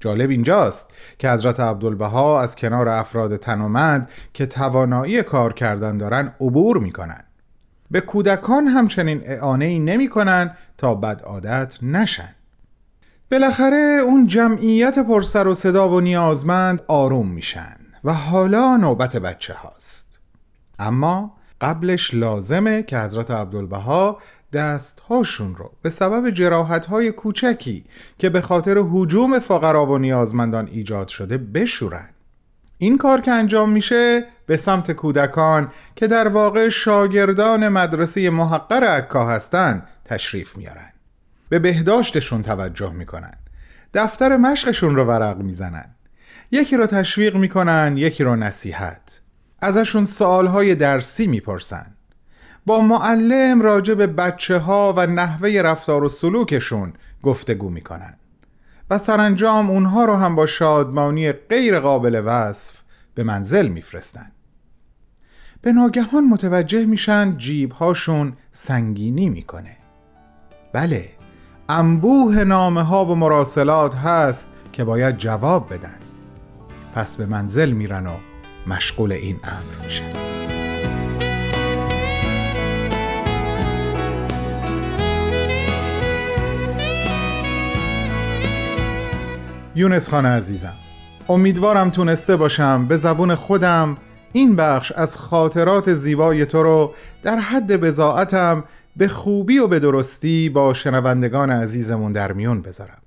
جالب 0.00 0.30
اینجاست 0.30 0.90
که 1.18 1.30
حضرت 1.30 1.60
عبدالبها 1.60 2.40
از 2.40 2.56
کنار 2.56 2.88
افراد 2.88 3.36
تنومند 3.36 4.08
که 4.34 4.46
توانایی 4.46 5.22
کار 5.22 5.52
کردن 5.52 5.98
دارن 5.98 6.34
عبور 6.40 6.78
می‌کنن. 6.78 7.24
به 7.90 8.00
کودکان 8.00 8.66
همچنین 8.66 9.22
اعانه 9.24 9.64
ای 9.64 9.78
نمی 9.78 10.08
کنن 10.08 10.56
تا 10.78 10.94
بد 10.94 11.22
عادت 11.22 11.78
نشن. 11.82 12.34
بالاخره 13.30 14.00
اون 14.04 14.26
جمعیت 14.26 14.98
پرسر 14.98 15.48
و 15.48 15.54
صدا 15.54 15.88
و 15.88 16.00
نیازمند 16.00 16.82
آروم 16.88 17.28
میشن 17.28 17.76
و 18.04 18.12
حالا 18.12 18.76
نوبت 18.76 19.16
بچه 19.16 19.54
هاست 19.54 20.20
اما 20.78 21.36
قبلش 21.60 22.14
لازمه 22.14 22.82
که 22.82 22.98
حضرت 22.98 23.30
عبدالبها 23.30 24.18
دستهاشون 24.52 25.56
رو 25.56 25.72
به 25.82 25.90
سبب 25.90 26.30
جراحتهای 26.30 27.12
کوچکی 27.12 27.84
که 28.18 28.28
به 28.28 28.40
خاطر 28.40 28.82
حجوم 28.90 29.38
فقرا 29.38 29.86
و 29.86 29.98
نیازمندان 29.98 30.68
ایجاد 30.72 31.08
شده 31.08 31.38
بشورن. 31.38 32.08
این 32.78 32.98
کار 32.98 33.20
که 33.20 33.30
انجام 33.30 33.70
میشه 33.70 34.24
به 34.46 34.56
سمت 34.56 34.92
کودکان 34.92 35.72
که 35.96 36.06
در 36.06 36.28
واقع 36.28 36.68
شاگردان 36.68 37.68
مدرسه 37.68 38.30
محقر 38.30 38.84
عکا 38.84 39.26
هستن 39.26 39.82
تشریف 40.04 40.56
میارن. 40.56 40.92
به 41.48 41.58
بهداشتشون 41.58 42.42
توجه 42.42 42.92
می‌کنن. 42.92 43.34
دفتر 43.94 44.36
مشقشون 44.36 44.96
رو 44.96 45.04
ورق 45.04 45.38
می‌زنن. 45.38 45.94
یکی 46.50 46.76
رو 46.76 46.86
تشویق 46.86 47.36
می‌کنن 47.36 47.94
یکی 47.96 48.24
رو 48.24 48.36
نصیحت. 48.36 49.20
ازشون 49.60 50.04
سوالهای 50.04 50.74
درسی 50.74 51.26
می‌پرسن. 51.26 51.94
با 52.70 52.80
معلم 52.80 53.62
راجع 53.62 53.94
به 53.94 54.06
بچه 54.06 54.58
ها 54.58 54.94
و 54.96 55.06
نحوه 55.06 55.50
رفتار 55.50 56.04
و 56.04 56.08
سلوکشون 56.08 56.92
گفتگو 57.22 57.70
می‌کنن. 57.70 58.16
و 58.90 58.98
سرانجام 58.98 59.70
اونها 59.70 60.04
رو 60.04 60.16
هم 60.16 60.34
با 60.34 60.46
شادمانی 60.46 61.32
غیر 61.32 61.80
قابل 61.80 62.22
وصف 62.24 62.82
به 63.14 63.22
منزل 63.22 63.68
میفرستن. 63.68 64.32
به 65.62 65.72
ناگهان 65.72 66.24
متوجه 66.24 66.86
میشن 66.86 67.36
جیبهاشون 67.36 68.32
سنگینی 68.50 69.28
می‌کنه. 69.28 69.76
بله 70.72 71.08
انبوه 71.68 72.44
نامه 72.44 72.82
ها 72.82 73.04
و 73.04 73.14
مراسلات 73.14 73.94
هست 73.94 74.50
که 74.72 74.84
باید 74.84 75.16
جواب 75.16 75.74
بدن. 75.74 75.98
پس 76.94 77.16
به 77.16 77.26
منزل 77.26 77.70
میرن 77.70 78.06
و 78.06 78.16
مشغول 78.66 79.12
این 79.12 79.40
امر 79.44 79.84
میشن. 79.84 80.39
یونس 89.74 90.08
خان 90.10 90.26
عزیزم. 90.26 90.72
امیدوارم 91.28 91.90
تونسته 91.90 92.36
باشم 92.36 92.86
به 92.86 92.96
زبون 92.96 93.34
خودم 93.34 93.96
این 94.32 94.56
بخش 94.56 94.92
از 94.92 95.16
خاطرات 95.16 95.92
زیبای 95.92 96.46
تو 96.46 96.62
رو 96.62 96.94
در 97.22 97.38
حد 97.38 97.76
بزاعتم 97.76 98.64
به 98.96 99.08
خوبی 99.08 99.58
و 99.58 99.66
به 99.66 99.78
درستی 99.78 100.48
با 100.48 100.74
شنوندگان 100.74 101.50
عزیزمون 101.50 102.12
در 102.12 102.32
میون 102.32 102.62
بذارم. 102.62 103.02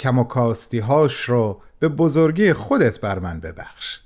کم 0.00 0.18
و 0.18 0.24
کاستی 0.24 0.78
هاش 0.78 1.22
رو 1.22 1.60
به 1.78 1.88
بزرگی 1.88 2.52
خودت 2.52 3.00
بر 3.00 3.18
من 3.18 3.40
ببخش. 3.40 4.00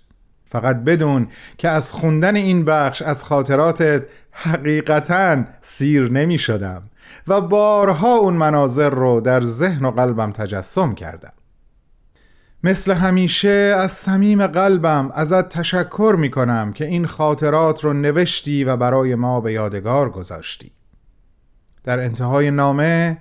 فقط 0.51 0.77
بدون 0.77 1.29
که 1.59 1.69
از 1.69 1.93
خوندن 1.93 2.37
این 2.37 2.65
بخش 2.65 3.03
از 3.03 3.25
خاطراتت 3.25 4.07
حقیقتا 4.33 5.45
سیر 5.61 6.11
نمی 6.11 6.39
شدم 6.39 6.83
و 7.29 7.41
بارها 7.41 8.17
اون 8.17 8.35
مناظر 8.35 8.91
رو 8.91 9.21
در 9.21 9.41
ذهن 9.41 9.85
و 9.85 9.91
قلبم 9.91 10.33
تجسم 10.33 10.95
کردم. 10.95 11.33
مثل 12.65 12.93
همیشه 12.93 13.75
از 13.79 13.93
صمیم 13.93 14.47
قلبم 14.47 15.11
ازت 15.15 15.49
تشکر 15.49 16.17
می 16.19 16.31
کنم 16.31 16.73
که 16.73 16.87
این 16.87 17.07
خاطرات 17.07 17.85
رو 17.85 17.93
نوشتی 17.93 18.65
و 18.65 18.77
برای 18.77 19.15
ما 19.15 19.41
به 19.41 19.53
یادگار 19.53 20.11
گذاشتی. 20.11 20.73
در 21.85 22.01
انتهای 22.01 22.51
نامه 22.51 23.19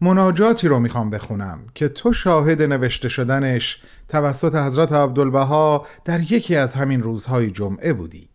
مناجاتی 0.00 0.68
رو 0.68 0.78
می‌خوام 0.78 1.10
بخونم 1.10 1.58
که 1.74 1.88
تو 1.88 2.12
شاهد 2.12 2.62
نوشته 2.62 3.08
شدنش 3.08 3.82
توسط 4.08 4.54
حضرت 4.54 4.92
عبدالبها 4.92 5.86
در 6.04 6.32
یکی 6.32 6.56
از 6.56 6.74
همین 6.74 7.02
روزهای 7.02 7.50
جمعه 7.50 7.92
بودی. 7.92 8.28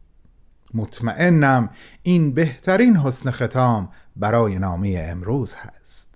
مطمئنم 0.74 1.70
این 2.04 2.34
بهترین 2.34 2.98
حسن 2.98 3.32
ختام 3.32 3.90
برای 4.16 4.60
نامه 4.60 5.06
امروز 5.10 5.56
هست. 5.56 6.09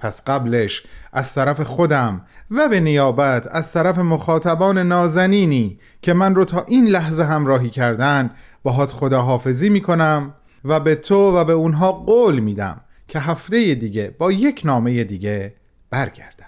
پس 0.00 0.22
قبلش 0.26 0.82
از 1.12 1.34
طرف 1.34 1.60
خودم 1.60 2.20
و 2.50 2.68
به 2.68 2.80
نیابت 2.80 3.46
از 3.50 3.72
طرف 3.72 3.98
مخاطبان 3.98 4.78
نازنینی 4.78 5.78
که 6.02 6.12
من 6.12 6.34
رو 6.34 6.44
تا 6.44 6.64
این 6.68 6.86
لحظه 6.86 7.24
همراهی 7.24 7.70
کردن 7.70 8.30
باهات 8.62 8.92
خداحافظی 8.92 9.68
می‌کنم 9.68 10.34
و 10.64 10.80
به 10.80 10.94
تو 10.94 11.36
و 11.36 11.44
به 11.44 11.52
اونها 11.52 11.92
قول 11.92 12.38
میدم 12.38 12.80
که 13.08 13.18
هفته 13.18 13.74
دیگه 13.74 14.14
با 14.18 14.32
یک 14.32 14.62
نامه 14.64 15.04
دیگه 15.04 15.54
برگردم 15.90 16.46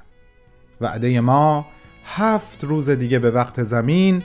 وعده 0.81 1.21
ما 1.21 1.67
هفت 2.05 2.65
روز 2.65 2.91
دیگه 2.91 3.19
به 3.19 3.31
وقت 3.31 3.63
زمین 3.63 4.23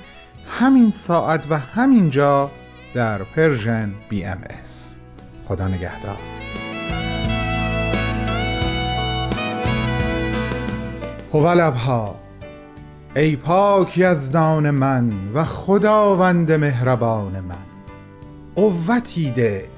همین 0.50 0.92
ساعت 0.92 1.46
و 1.50 1.58
همین 1.58 2.10
جا 2.10 2.52
در 2.94 3.18
Persian 3.18 3.94
BMS. 4.10 5.00
خدا 5.48 5.68
نگهدار 5.68 6.18
هوالبها 11.34 12.16
ای 13.16 13.36
پاک 13.36 13.98
یزدان 13.98 14.70
من 14.70 15.32
و 15.34 15.44
خداوند 15.44 16.52
مهربان 16.52 17.40
من. 17.40 17.68
قوتی 18.56 19.32
ده 19.32 19.70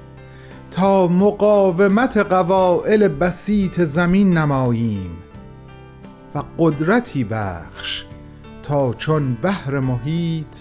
تا 0.70 1.06
مقاومت 1.06 2.16
قوائل 2.16 3.08
بسیط 3.08 3.80
زمین 3.80 4.38
نماییم 4.38 5.16
و 6.34 6.42
قدرتی 6.58 7.24
بخش 7.24 8.04
تا 8.62 8.92
چون 8.92 9.34
بحر 9.34 9.78
محیط 9.78 10.56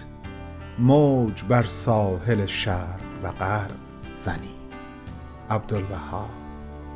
موج 0.79 1.43
بر 1.43 1.63
ساحل 1.63 2.45
شرق 2.45 2.99
و 3.23 3.31
غرب 3.31 3.77
زنیم. 4.17 4.59
عبدالبها 5.49 6.25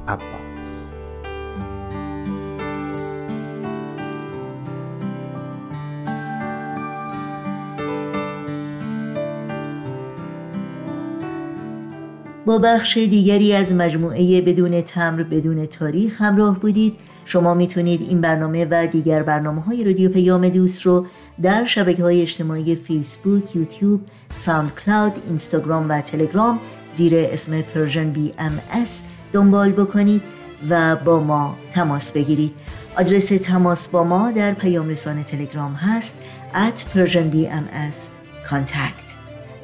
عباس 0.08 0.93
با 12.46 12.58
بخش 12.58 12.98
دیگری 12.98 13.54
از 13.54 13.74
مجموعه 13.74 14.42
بدون 14.42 14.82
تمبر 14.82 15.24
بدون 15.24 15.66
تاریخ 15.66 16.22
همراه 16.22 16.60
بودید. 16.60 16.96
شما 17.26 17.54
می‌تونید 17.54 18.02
این 18.02 18.22
برنامه 18.22 18.68
و 18.72 18.88
دیگر 18.88 19.24
برنامه 19.24 19.62
های 19.62 19.84
رادیو 19.84 20.10
پیام 20.10 20.50
دوست 20.50 20.82
رو 20.82 21.06
در 21.42 21.66
شبکه 21.66 22.04
های 22.04 22.22
اجتماعی 22.22 22.76
فیسبوک، 22.76 23.56
یوتیوب، 23.56 24.02
SoundCloud، 24.36 25.14
اینستاگرام 25.28 25.90
و 25.90 26.02
تلگرام 26.02 26.60
زیر 26.94 27.14
اسم 27.16 27.62
Persian 27.62 28.10
BMS 28.10 29.04
دنبال 29.34 29.72
بکنید 29.72 30.22
و 30.70 30.96
با 30.96 31.20
ما 31.20 31.58
تماس 31.72 32.12
بگیرید. 32.12 32.54
آدرس 32.98 33.28
تماس 33.28 33.90
با 33.90 34.04
ما 34.04 34.32
در 34.32 34.54
پیام 34.54 34.90
رسانه 34.90 35.24
تلگرام 35.24 35.74
هست 35.74 36.20
at 36.54 36.80
Persian 36.96 37.36
BMS 37.36 37.98
contact 38.50 39.13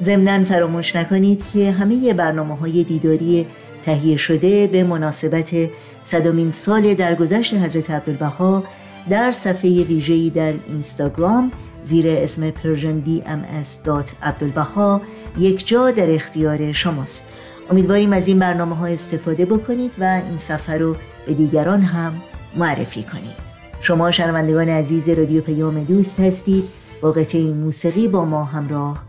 ضمنا 0.04 0.44
فراموش 0.44 0.96
نکنید 0.96 1.44
که 1.54 1.72
همه 1.72 2.14
برنامه 2.14 2.58
های 2.58 2.84
دیداری 2.84 3.48
تهیه 3.84 4.18
شده 4.18 4.68
به 4.68 4.84
مناسبت 4.84 5.56
صدامین 6.04 6.52
سال 6.52 6.94
درگذشت 6.94 7.54
حضرت 7.54 7.92
عبدالبها 7.92 8.64
در 9.10 9.32
صفحه 9.32 9.84
ویژه‌ای 9.84 10.30
در 10.30 10.54
اینستاگرام 10.68 11.52
زیر 11.84 12.06
اسم 12.10 12.52
persianbms.abdulbaha 12.52 15.02
یک 15.38 15.68
جا 15.68 15.92
در 15.92 16.16
اختیار 16.16 16.72
شماست. 16.72 17.26
امیدواریم 17.72 18.14
از 18.14 18.28
این 18.28 18.40
برنامه 18.40 18.76
ها 18.76 18.86
استفاده 18.86 19.46
بکنید 19.46 19.92
و 20.00 20.04
این 20.04 20.38
سفر 20.38 20.78
رو 20.78 20.96
به 21.26 21.34
دیگران 21.34 21.82
هم 21.82 22.14
معرفی 22.58 23.04
کنید. 23.04 23.50
شما 23.82 24.12
شنوندگان 24.12 24.70
عزیز 24.70 25.10
رادیو 25.10 25.42
پیام 25.42 25.84
دوست 25.84 26.20
هستید. 26.20 26.64
با 27.02 27.12
قطعه 27.12 27.54
موسیقی 27.54 28.08
با 28.08 28.26
ما 28.26 28.44
همراه 28.44 29.09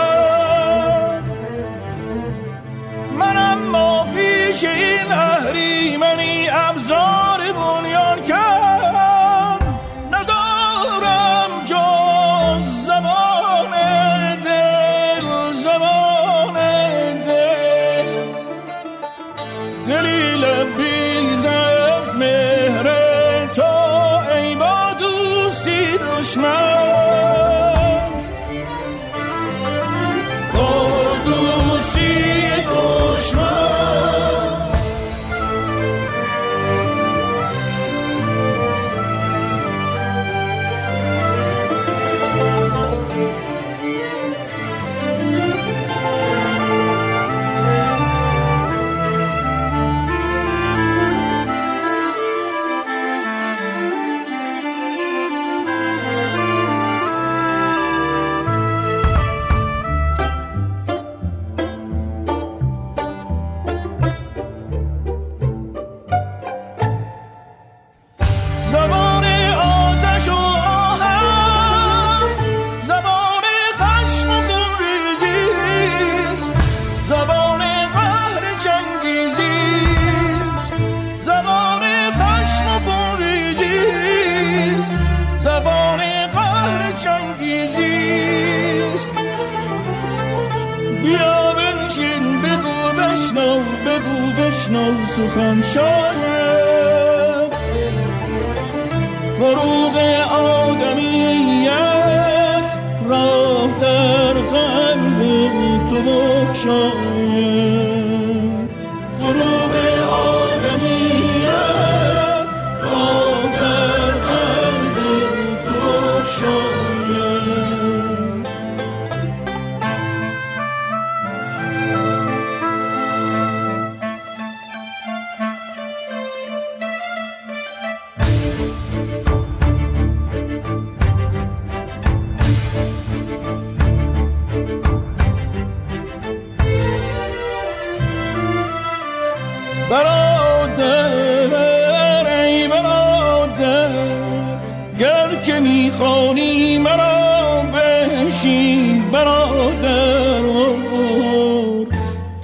پیش 4.61 4.69
این 4.69 5.11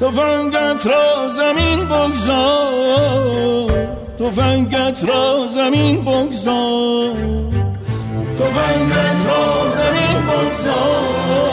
تفنگت 0.08 0.88
را 0.88 1.30
زمین 1.30 1.86
بگذار. 1.86 3.72
تفنگت 4.20 5.04
را 5.04 5.48
زمین 5.48 6.02
بگذار. 6.02 7.14
تفنگت 8.40 9.26
را 9.28 9.70
زمین 9.78 10.20
بگذار. 10.28 11.48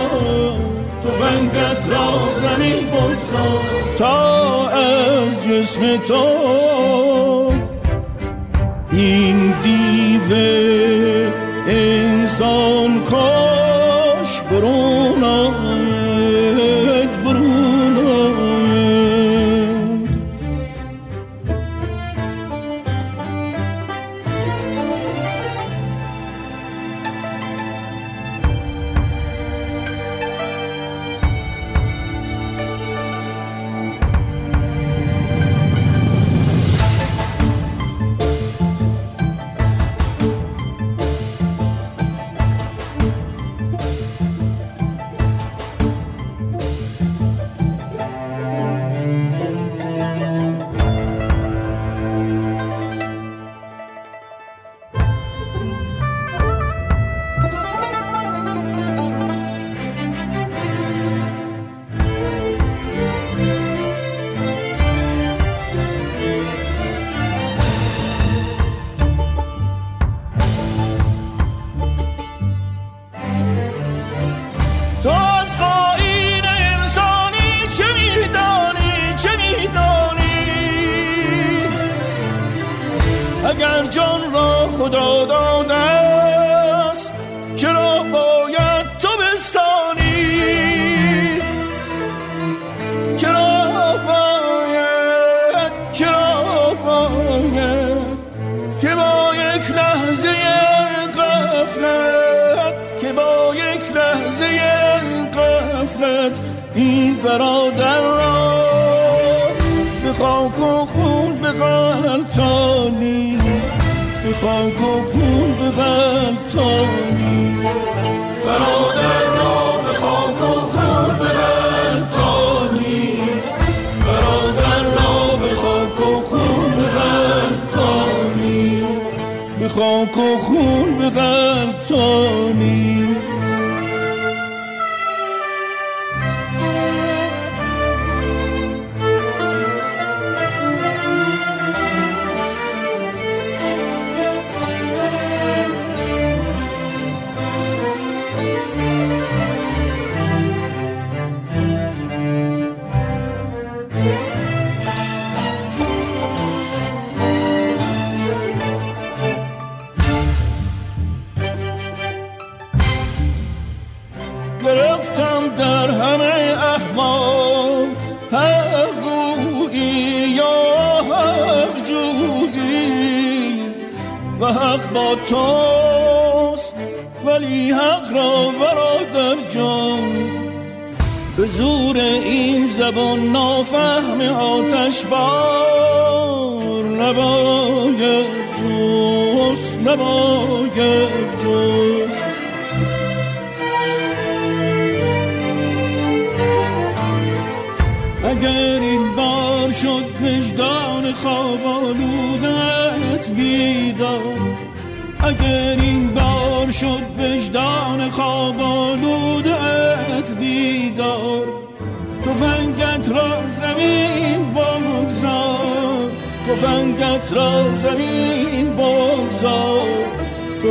تفنگت 1.05 1.89
را 1.89 2.09
زمین 2.41 2.87
بگذار. 2.87 3.63
تا 3.99 4.69
از 4.69 5.45
جسم 5.45 5.97
تو 5.97 6.25
این 8.93 9.55
دیو 9.63 10.35
انسان 11.69 13.04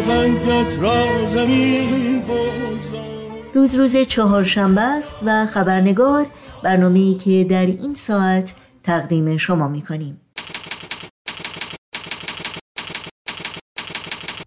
تفنگت 0.03 0.79
را 0.79 1.27
زمین 1.27 2.23
روز 3.53 3.75
روز 3.75 3.97
چهارشنبه 3.97 4.81
است 4.81 5.19
و 5.25 5.45
خبرنگار 5.45 6.25
برنامه 6.63 6.99
ای 6.99 7.15
که 7.15 7.43
در 7.43 7.65
این 7.65 7.95
ساعت 7.95 8.53
تقدیم 8.83 9.37
شما 9.37 9.67
می 9.67 9.81
کنیم. 9.81 10.21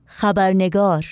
خبرنگار 0.06 1.04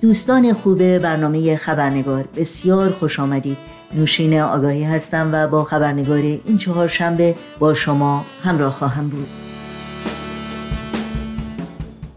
دوستان 0.00 0.52
خوب 0.52 0.98
برنامه 0.98 1.56
خبرنگار 1.56 2.28
بسیار 2.36 2.90
خوش 2.90 3.20
آمدید 3.20 3.75
نوشین 3.94 4.40
آگاهی 4.40 4.84
هستم 4.84 5.30
و 5.32 5.48
با 5.48 5.64
خبرنگار 5.64 6.22
این 6.22 6.58
چهار 6.58 6.88
شنبه 6.88 7.34
با 7.58 7.74
شما 7.74 8.24
همراه 8.42 8.72
خواهم 8.72 9.08
بود. 9.08 9.28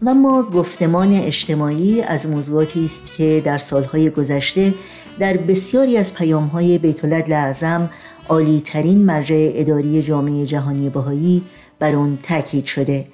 و 0.02 0.14
ما 0.14 0.42
گفتمان 0.42 1.12
اجتماعی 1.12 2.02
از 2.02 2.28
موضوعاتی 2.28 2.84
است 2.84 3.12
که 3.16 3.42
در 3.44 3.58
سالهای 3.58 4.10
گذشته 4.10 4.74
در 5.18 5.36
بسیاری 5.36 5.96
از 5.96 6.14
پیامهای 6.14 6.78
بیتولد 6.78 7.32
اعظم 7.32 7.90
عالی 8.28 8.60
ترین 8.60 9.04
مرجع 9.04 9.50
اداری 9.54 10.02
جامعه 10.02 10.46
جهانی 10.46 10.90
بهایی 10.90 11.42
بر 11.78 11.96
آن 11.96 12.18
تاکید 12.22 12.64
شده 12.64 13.06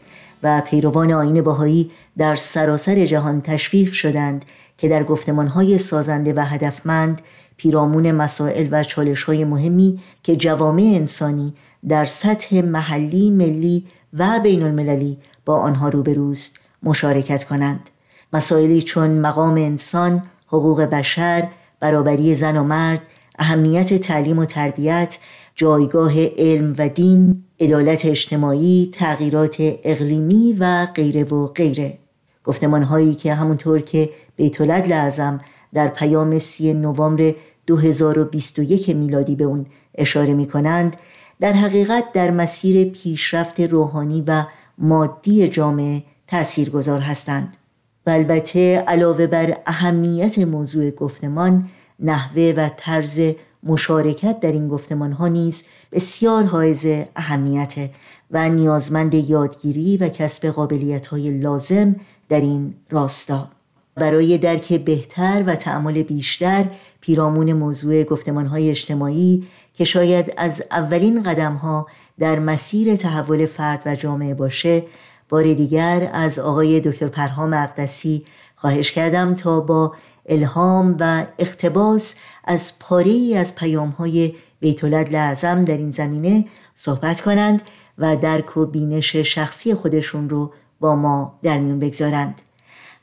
و 0.43 0.61
پیروان 0.61 1.13
آین 1.13 1.43
بهایی 1.43 1.91
در 2.19 2.35
سراسر 2.35 3.07
جهان 3.07 3.41
تشویق 3.41 3.93
شدند 3.93 4.45
که 4.79 4.89
در 4.89 5.05
گفتمانهای 5.05 5.79
سازنده 5.79 6.33
و 6.33 6.41
هدفمند 6.41 7.23
پیرامون 7.57 8.11
مسائل 8.11 8.69
و 8.71 8.85
چالشهای 8.85 9.45
مهمی 9.45 10.01
که 10.23 10.37
جوامع 10.37 10.93
انسانی 10.97 11.55
در 11.89 12.05
سطح 12.05 12.61
محلی، 12.61 13.31
ملی 13.31 13.87
و 14.13 14.41
بین 14.43 14.63
المللی 14.63 15.19
با 15.45 15.57
آنها 15.57 15.89
روبروست 15.89 16.61
مشارکت 16.83 17.45
کنند. 17.45 17.91
مسائلی 18.33 18.83
چون 18.83 19.11
مقام 19.11 19.55
انسان، 19.55 20.23
حقوق 20.47 20.81
بشر، 20.81 21.49
برابری 21.81 22.35
زن 22.35 22.57
و 22.57 22.65
مرد، 22.65 23.03
اهمیت 23.39 23.95
تعلیم 23.95 24.39
و 24.39 24.45
تربیت، 24.45 25.19
جایگاه 25.55 26.25
علم 26.25 26.75
و 26.79 26.89
دین، 26.89 27.45
عدالت 27.61 28.07
اجتماعی، 28.07 28.91
تغییرات 28.95 29.57
اقلیمی 29.61 30.57
و 30.61 30.87
غیره 30.95 31.25
و 31.25 31.47
غیره. 31.47 31.99
گفتمان 32.45 32.83
هایی 32.83 33.15
که 33.15 33.35
همونطور 33.35 33.81
که 33.81 34.11
بیتولد 34.37 34.89
لعظم 34.89 35.41
در 35.77 35.89
پیام 35.89 36.39
سی 36.39 36.75
نوامبر 36.75 37.35
2021 37.67 38.89
میلادی 38.89 39.37
به 39.37 39.45
اون 39.45 39.67
اشاره 39.95 40.35
می 40.35 40.47
کنند 40.47 40.97
در 41.41 41.53
حقیقت 41.53 42.13
در 42.13 42.31
مسیر 42.31 42.91
پیشرفت 42.91 43.61
روحانی 43.61 44.25
و 44.27 44.45
مادی 44.79 45.49
جامعه 45.49 46.03
تأثیر 46.27 46.71
گذار 46.71 47.01
هستند. 47.01 47.57
و 48.07 48.11
البته 48.11 48.85
علاوه 48.89 49.27
بر 49.27 49.57
اهمیت 49.67 50.39
موضوع 50.39 50.91
گفتمان 50.91 51.69
نحوه 52.01 52.55
و 52.57 52.69
طرز 52.77 53.21
مشارکت 53.63 54.41
در 54.41 54.53
این 54.53 54.69
گفتمان 54.69 55.13
ها 55.13 55.29
نیز 55.29 55.65
بسیار 55.93 56.45
حائز 56.45 56.87
اهمیت 57.17 57.75
و 58.31 58.49
نیازمند 58.49 59.15
یادگیری 59.15 59.97
و 59.97 60.09
کسب 60.09 60.47
قابلیت 60.49 61.07
های 61.07 61.39
لازم 61.39 61.97
در 62.29 62.41
این 62.41 62.75
راستا. 62.91 63.56
برای 63.97 64.39
درک 64.39 64.73
بهتر 64.73 65.45
و 65.47 65.57
تعمل 65.57 66.03
بیشتر 66.03 66.65
پیرامون 67.01 67.53
موضوع 67.53 68.05
گفتمان 68.05 68.47
های 68.47 68.71
اجتماعی 68.71 69.47
که 69.75 69.85
شاید 69.85 70.35
از 70.37 70.63
اولین 70.71 71.23
قدم 71.23 71.55
ها 71.55 71.87
در 72.19 72.39
مسیر 72.39 72.97
تحول 72.97 73.47
فرد 73.47 73.83
و 73.87 73.95
جامعه 73.95 74.35
باشه 74.35 74.83
بار 75.29 75.55
دیگر 75.55 76.11
از 76.13 76.39
آقای 76.39 76.81
دکتر 76.81 77.09
پرهام 77.09 77.53
اقدسی 77.53 78.25
خواهش 78.57 78.93
کردم 78.93 79.35
تا 79.35 79.61
با 79.61 79.95
الهام 80.27 80.97
و 81.01 81.27
اقتباس 81.39 82.15
از 82.45 82.79
پاره 82.79 83.11
ای 83.11 83.37
از 83.37 83.55
پیام 83.55 83.89
های 83.89 84.35
بیتولد 84.61 85.13
لعظم 85.13 85.65
در 85.65 85.77
این 85.77 85.91
زمینه 85.91 86.45
صحبت 86.75 87.21
کنند 87.21 87.63
و 87.99 88.17
درک 88.17 88.57
و 88.57 88.67
بینش 88.67 89.17
شخصی 89.17 89.75
خودشون 89.75 90.29
رو 90.29 90.53
با 90.81 90.95
ما 90.95 91.39
در 91.43 91.59
میون 91.59 91.79
بگذارند. 91.79 92.43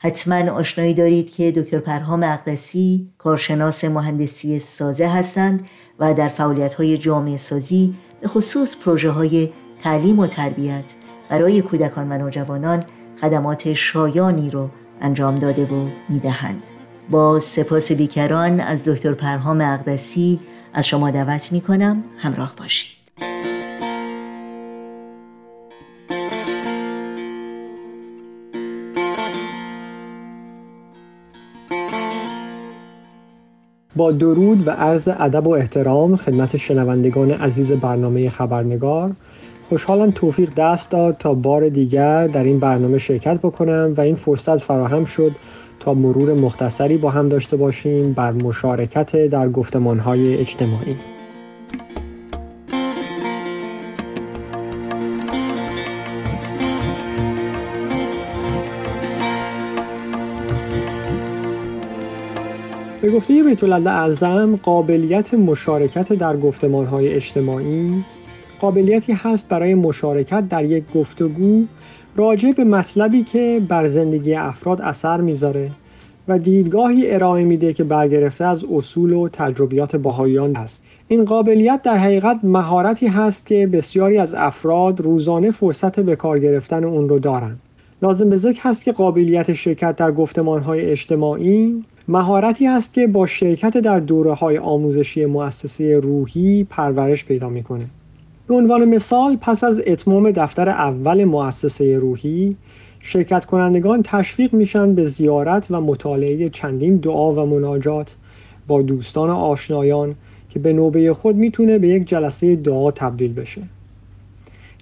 حتما 0.04 0.52
آشنایی 0.52 0.94
دارید 0.94 1.30
که 1.32 1.52
دکتر 1.52 1.78
پرهام 1.78 2.22
اقدسی 2.22 3.08
کارشناس 3.18 3.84
مهندسی 3.84 4.58
سازه 4.58 5.08
هستند 5.08 5.66
و 5.98 6.14
در 6.14 6.28
فعالیت 6.28 6.74
های 6.74 6.98
جامعه 6.98 7.36
سازی 7.36 7.94
به 8.20 8.28
خصوص 8.28 8.76
پروژه 8.76 9.10
های 9.10 9.50
تعلیم 9.82 10.18
و 10.18 10.26
تربیت 10.26 10.84
برای 11.28 11.62
کودکان 11.62 12.12
و 12.12 12.18
نوجوانان 12.18 12.84
خدمات 13.20 13.74
شایانی 13.74 14.50
رو 14.50 14.68
انجام 15.00 15.38
داده 15.38 15.64
و 15.64 15.88
می‌دهند. 16.08 16.62
با 17.10 17.40
سپاس 17.40 17.92
بیکران 17.92 18.60
از 18.60 18.88
دکتر 18.88 19.12
پرهام 19.12 19.60
اقدسی 19.60 20.40
از 20.72 20.86
شما 20.86 21.10
دعوت 21.10 21.52
می 21.52 21.60
کنم 21.60 22.04
همراه 22.18 22.52
باشید. 22.56 22.98
با 33.96 34.12
درود 34.12 34.68
و 34.68 34.70
عرض 34.70 35.08
ادب 35.18 35.46
و 35.46 35.50
احترام 35.50 36.16
خدمت 36.16 36.56
شنوندگان 36.56 37.30
عزیز 37.30 37.72
برنامه 37.72 38.30
خبرنگار. 38.30 39.10
خوشحالم 39.68 40.10
توفیق 40.10 40.54
دست 40.54 40.90
داد 40.90 41.16
تا 41.18 41.34
بار 41.34 41.68
دیگر 41.68 42.26
در 42.26 42.44
این 42.44 42.58
برنامه 42.58 42.98
شرکت 42.98 43.38
بکنم 43.38 43.94
و 43.96 44.00
این 44.00 44.14
فرصت 44.14 44.58
فراهم 44.58 45.04
شد 45.04 45.32
تا 45.80 45.94
مرور 45.94 46.34
مختصری 46.34 46.96
با 46.96 47.10
هم 47.10 47.28
داشته 47.28 47.56
باشیم 47.56 48.12
بر 48.12 48.32
مشارکت 48.32 49.26
در 49.26 49.48
گفتمانهای 49.48 50.36
اجتماعی. 50.36 51.13
گفته 63.14 63.42
بیت 63.42 63.64
اعظم 63.86 64.56
قابلیت 64.56 65.34
مشارکت 65.34 66.12
در 66.12 66.36
گفتمانهای 66.36 67.08
اجتماعی 67.08 68.04
قابلیتی 68.60 69.12
هست 69.12 69.48
برای 69.48 69.74
مشارکت 69.74 70.48
در 70.48 70.64
یک 70.64 70.84
گفتگو 70.94 71.64
راجع 72.16 72.52
به 72.52 72.64
مطلبی 72.64 73.22
که 73.22 73.60
بر 73.68 73.88
زندگی 73.88 74.34
افراد 74.34 74.80
اثر 74.80 75.20
می‌ذاره 75.20 75.70
و 76.28 76.38
دیدگاهی 76.38 77.10
ارائه 77.10 77.44
میده 77.44 77.72
که 77.72 77.84
برگرفته 77.84 78.44
از 78.44 78.64
اصول 78.72 79.12
و 79.12 79.28
تجربیات 79.28 79.96
باهایان 79.96 80.56
است. 80.56 80.82
این 81.08 81.24
قابلیت 81.24 81.80
در 81.82 81.96
حقیقت 81.96 82.40
مهارتی 82.42 83.06
هست 83.06 83.46
که 83.46 83.66
بسیاری 83.66 84.18
از 84.18 84.34
افراد 84.34 85.00
روزانه 85.00 85.50
فرصت 85.50 86.00
به 86.00 86.16
کار 86.16 86.40
گرفتن 86.40 86.84
اون 86.84 87.08
رو 87.08 87.18
دارند. 87.18 87.60
لازم 88.04 88.30
به 88.30 88.36
ذکر 88.36 88.60
هست 88.62 88.84
که 88.84 88.92
قابلیت 88.92 89.54
شرکت 89.54 89.96
در 89.96 90.12
گفتمانهای 90.12 90.90
اجتماعی 90.90 91.84
مهارتی 92.08 92.66
است 92.66 92.94
که 92.94 93.06
با 93.06 93.26
شرکت 93.26 93.76
در 93.76 94.00
دوره 94.00 94.32
های 94.32 94.58
آموزشی 94.58 95.26
مؤسسه 95.26 96.00
روحی 96.00 96.64
پرورش 96.64 97.24
پیدا 97.24 97.48
می‌کنه. 97.48 97.86
به 98.46 98.54
عنوان 98.54 98.84
مثال 98.84 99.36
پس 99.36 99.64
از 99.64 99.82
اتمام 99.86 100.30
دفتر 100.30 100.68
اول 100.68 101.24
مؤسسه 101.24 101.98
روحی 101.98 102.56
شرکت 103.00 103.44
کنندگان 103.46 104.02
تشویق 104.02 104.54
میشن 104.54 104.94
به 104.94 105.06
زیارت 105.06 105.66
و 105.70 105.80
مطالعه 105.80 106.48
چندین 106.48 106.96
دعا 106.96 107.32
و 107.32 107.46
مناجات 107.46 108.14
با 108.66 108.82
دوستان 108.82 109.30
و 109.30 109.34
آشنایان 109.34 110.14
که 110.50 110.58
به 110.58 110.72
نوبه 110.72 111.12
خود 111.12 111.36
می‌تونه 111.36 111.78
به 111.78 111.88
یک 111.88 112.08
جلسه 112.08 112.56
دعا 112.56 112.90
تبدیل 112.90 113.32
بشه. 113.32 113.62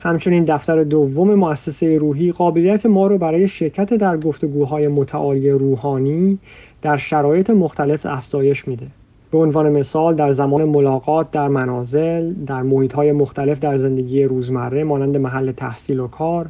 همچنین 0.04 0.44
دفتر 0.44 0.84
دوم 0.84 1.34
مؤسسه 1.34 1.98
روحی 1.98 2.32
قابلیت 2.32 2.86
ما 2.86 3.06
رو 3.06 3.18
برای 3.18 3.48
شرکت 3.48 3.94
در 3.94 4.16
گفتگوهای 4.16 4.88
متعالی 4.88 5.50
روحانی 5.50 6.38
در 6.82 6.96
شرایط 6.96 7.50
مختلف 7.50 8.06
افزایش 8.06 8.68
میده 8.68 8.86
به 9.30 9.38
عنوان 9.38 9.70
مثال 9.70 10.14
در 10.14 10.32
زمان 10.32 10.64
ملاقات 10.64 11.30
در 11.30 11.48
منازل 11.48 12.32
در 12.32 12.62
محیط 12.62 12.92
های 12.92 13.12
مختلف 13.12 13.60
در 13.60 13.76
زندگی 13.76 14.24
روزمره 14.24 14.84
مانند 14.84 15.16
محل 15.16 15.52
تحصیل 15.52 16.00
و 16.00 16.06
کار 16.06 16.46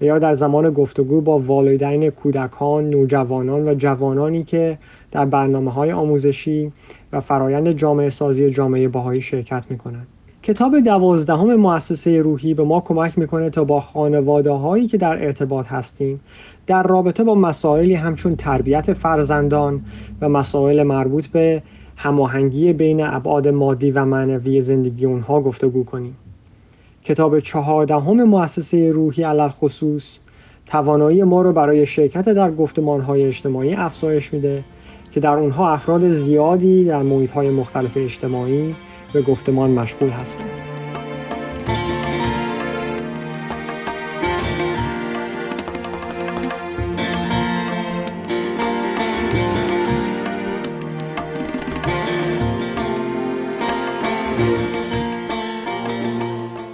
یا 0.00 0.18
در 0.18 0.34
زمان 0.34 0.70
گفتگو 0.70 1.20
با 1.20 1.38
والدین 1.38 2.10
کودکان، 2.10 2.90
نوجوانان 2.90 3.68
و 3.68 3.74
جوانانی 3.74 4.44
که 4.44 4.78
در 5.12 5.24
برنامه 5.24 5.72
های 5.72 5.92
آموزشی 5.92 6.72
و 7.12 7.20
فرایند 7.20 7.72
جامعه 7.72 8.10
سازی 8.10 8.50
جامعه 8.50 8.88
باهایی 8.88 9.20
شرکت 9.20 9.64
می 9.70 9.78
کنند. 9.78 10.06
کتاب 10.48 10.80
دوازدهم 10.80 11.54
مؤسسه 11.54 12.22
روحی 12.22 12.54
به 12.54 12.64
ما 12.64 12.80
کمک 12.80 13.18
می‌کنه 13.18 13.50
تا 13.50 13.64
با 13.64 13.80
خانواده 13.80 14.50
هایی 14.50 14.86
که 14.86 14.96
در 14.96 15.24
ارتباط 15.24 15.66
هستیم 15.66 16.20
در 16.66 16.82
رابطه 16.82 17.24
با 17.24 17.34
مسائلی 17.34 17.94
همچون 17.94 18.36
تربیت 18.36 18.92
فرزندان 18.92 19.84
و 20.20 20.28
مسائل 20.28 20.82
مربوط 20.82 21.26
به 21.26 21.62
هماهنگی 21.96 22.72
بین 22.72 23.00
ابعاد 23.00 23.48
مادی 23.48 23.90
و 23.90 24.04
معنوی 24.04 24.60
زندگی 24.60 25.06
اونها 25.06 25.40
گفتگو 25.40 25.84
کنیم. 25.84 26.16
کتاب 27.04 27.40
چهاردهم 27.40 28.24
مؤسسه 28.24 28.92
روحی 28.92 29.22
علل 29.22 29.48
خصوص 29.48 30.18
توانایی 30.66 31.22
ما 31.22 31.42
رو 31.42 31.52
برای 31.52 31.86
شرکت 31.86 32.24
در 32.24 32.50
گفتمان 32.50 33.00
های 33.00 33.24
اجتماعی 33.24 33.74
افزایش 33.74 34.32
میده 34.32 34.64
که 35.12 35.20
در 35.20 35.36
اونها 35.36 35.72
افراد 35.72 36.08
زیادی 36.08 36.84
در 36.84 37.02
محیط 37.02 37.30
های 37.30 37.50
مختلف 37.50 37.96
اجتماعی 37.96 38.74
به 39.12 39.22
گفتمان 39.22 39.70
مشغول 39.70 40.10
هستند. 40.10 40.50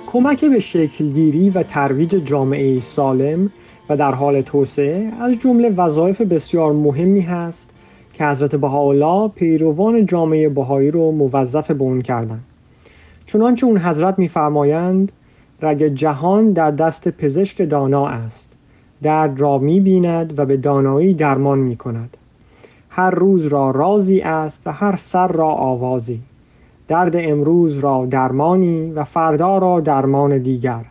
کمک 0.06 0.44
به 0.44 0.60
شکلگیری 0.60 1.50
و 1.50 1.62
ترویج 1.62 2.10
جامعه 2.10 2.80
سالم 2.80 3.50
و 3.88 3.96
در 3.96 4.12
حال 4.14 4.40
توسعه 4.40 5.12
از 5.20 5.32
جمله 5.32 5.70
وظایف 5.70 6.20
بسیار 6.20 6.72
مهمی 6.72 7.20
هست 7.20 7.73
که 8.14 8.26
حضرت 8.26 8.56
بهاءالله 8.56 9.28
پیروان 9.28 10.06
جامعه 10.06 10.48
بهایی 10.48 10.90
رو 10.90 11.10
موظف 11.10 11.70
به 11.70 11.82
اون 11.82 12.02
کردند 12.02 12.44
چنانچه 13.26 13.66
اون 13.66 13.78
حضرت 13.78 14.18
میفرمایند 14.18 15.12
رگ 15.62 15.84
جهان 15.84 16.52
در 16.52 16.70
دست 16.70 17.08
پزشک 17.08 17.68
دانا 17.68 18.08
است. 18.08 18.52
درد 19.02 19.40
را 19.40 19.58
می 19.58 19.80
بیند 19.80 20.38
و 20.38 20.46
به 20.46 20.56
دانایی 20.56 21.14
درمان 21.14 21.58
می 21.58 21.76
کند 21.76 22.16
هر 22.88 23.10
روز 23.10 23.46
را 23.46 23.70
رازی 23.70 24.20
است 24.20 24.66
و 24.66 24.70
هر 24.70 24.96
سر 24.96 25.28
را 25.28 25.48
آوازی. 25.48 26.20
درد 26.88 27.16
امروز 27.16 27.78
را 27.78 28.06
درمانی 28.10 28.92
و 28.92 29.04
فردا 29.04 29.58
را 29.58 29.80
درمان 29.80 30.38
دیگر. 30.38 30.84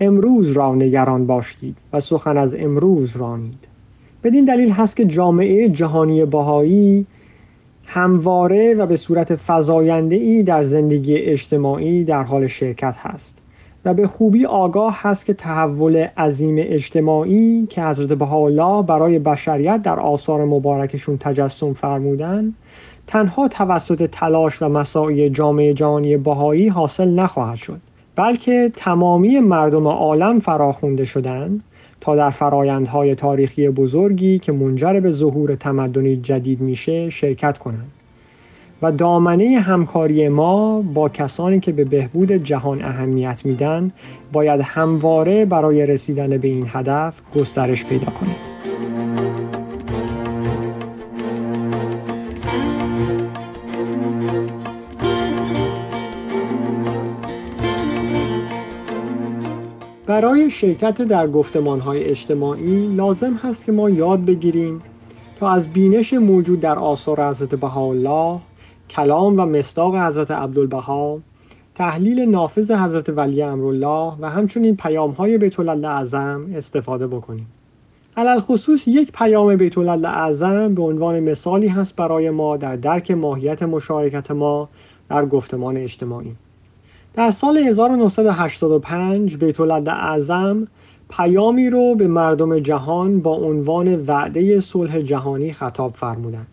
امروز 0.00 0.52
را 0.52 0.74
نگران 0.74 1.26
باشید 1.26 1.76
و 1.92 2.00
سخن 2.00 2.36
از 2.36 2.54
امروز 2.54 3.16
رانید. 3.16 3.67
بدین 4.28 4.44
دلیل 4.44 4.70
هست 4.70 4.96
که 4.96 5.04
جامعه 5.04 5.68
جهانی 5.68 6.24
باهایی 6.24 7.06
همواره 7.86 8.74
و 8.74 8.86
به 8.86 8.96
صورت 8.96 9.36
فضاینده 9.36 10.16
ای 10.16 10.42
در 10.42 10.62
زندگی 10.62 11.16
اجتماعی 11.16 12.04
در 12.04 12.22
حال 12.22 12.46
شرکت 12.46 12.94
هست 12.98 13.38
و 13.84 13.94
به 13.94 14.06
خوبی 14.06 14.46
آگاه 14.46 14.98
هست 15.02 15.26
که 15.26 15.34
تحول 15.34 15.96
عظیم 15.96 16.56
اجتماعی 16.58 17.66
که 17.66 17.82
حضرت 17.82 18.12
بهاءالله 18.12 18.82
برای 18.82 19.18
بشریت 19.18 19.82
در 19.82 20.00
آثار 20.00 20.44
مبارکشون 20.44 21.18
تجسم 21.18 21.72
فرمودن 21.72 22.54
تنها 23.06 23.48
توسط 23.48 24.10
تلاش 24.12 24.62
و 24.62 24.68
مساعی 24.68 25.30
جامعه 25.30 25.74
جهانی 25.74 26.16
باهایی 26.16 26.68
حاصل 26.68 27.08
نخواهد 27.08 27.56
شد 27.56 27.80
بلکه 28.16 28.72
تمامی 28.76 29.40
مردم 29.40 29.86
عالم 29.88 30.40
فراخونده 30.40 31.04
شدند 31.04 31.64
تا 32.00 32.16
در 32.16 32.30
فرایندهای 32.30 33.14
تاریخی 33.14 33.68
بزرگی 33.68 34.38
که 34.38 34.52
منجر 34.52 35.00
به 35.00 35.10
ظهور 35.10 35.54
تمدنی 35.54 36.16
جدید 36.16 36.60
میشه 36.60 37.10
شرکت 37.10 37.58
کنند. 37.58 37.90
و 38.82 38.92
دامنه 38.92 39.60
همکاری 39.60 40.28
ما 40.28 40.82
با 40.82 41.08
کسانی 41.08 41.60
که 41.60 41.72
به 41.72 41.84
بهبود 41.84 42.32
جهان 42.32 42.82
اهمیت 42.82 43.40
میدن 43.44 43.92
باید 44.32 44.60
همواره 44.60 45.44
برای 45.44 45.86
رسیدن 45.86 46.38
به 46.38 46.48
این 46.48 46.66
هدف 46.68 47.20
گسترش 47.34 47.84
پیدا 47.84 48.06
کنه. 48.06 49.27
برای 60.18 60.50
شرکت 60.50 61.02
در 61.02 61.26
گفتمان 61.26 61.80
های 61.80 62.04
اجتماعی 62.04 62.86
لازم 62.86 63.34
هست 63.34 63.64
که 63.64 63.72
ما 63.72 63.90
یاد 63.90 64.24
بگیریم 64.24 64.82
تا 65.40 65.50
از 65.50 65.68
بینش 65.72 66.12
موجود 66.12 66.60
در 66.60 66.78
آثار 66.78 67.28
حضرت 67.28 67.54
بهاءالله 67.54 68.38
کلام 68.90 69.40
و 69.40 69.46
مصداق 69.46 69.96
حضرت 69.96 70.30
عبدالبها 70.30 71.18
تحلیل 71.74 72.20
نافذ 72.20 72.70
حضرت 72.70 73.08
ولی 73.08 73.42
امرالله 73.42 74.12
و 74.20 74.30
همچنین 74.30 74.76
پیام 74.76 75.10
های 75.10 75.38
بیت 75.38 75.60
اعظم 75.60 76.50
استفاده 76.54 77.06
بکنیم. 77.06 77.46
علال 78.16 78.40
خصوص 78.40 78.88
یک 78.88 79.12
پیام 79.12 79.56
بیت 79.56 79.78
اعظم 79.78 80.74
به 80.74 80.82
عنوان 80.82 81.20
مثالی 81.20 81.68
هست 81.68 81.96
برای 81.96 82.30
ما 82.30 82.56
در 82.56 82.76
درک 82.76 83.10
ماهیت 83.10 83.62
مشارکت 83.62 84.30
ما 84.30 84.68
در 85.08 85.26
گفتمان 85.26 85.76
اجتماعی. 85.76 86.36
در 87.18 87.30
سال 87.30 87.58
1985 87.58 89.36
بیت 89.36 89.60
اعظم 89.60 90.66
پیامی 91.10 91.70
رو 91.70 91.94
به 91.94 92.06
مردم 92.06 92.58
جهان 92.58 93.20
با 93.20 93.32
عنوان 93.32 94.04
وعده 94.06 94.60
صلح 94.60 95.00
جهانی 95.00 95.52
خطاب 95.52 95.92
فرمودند. 95.92 96.46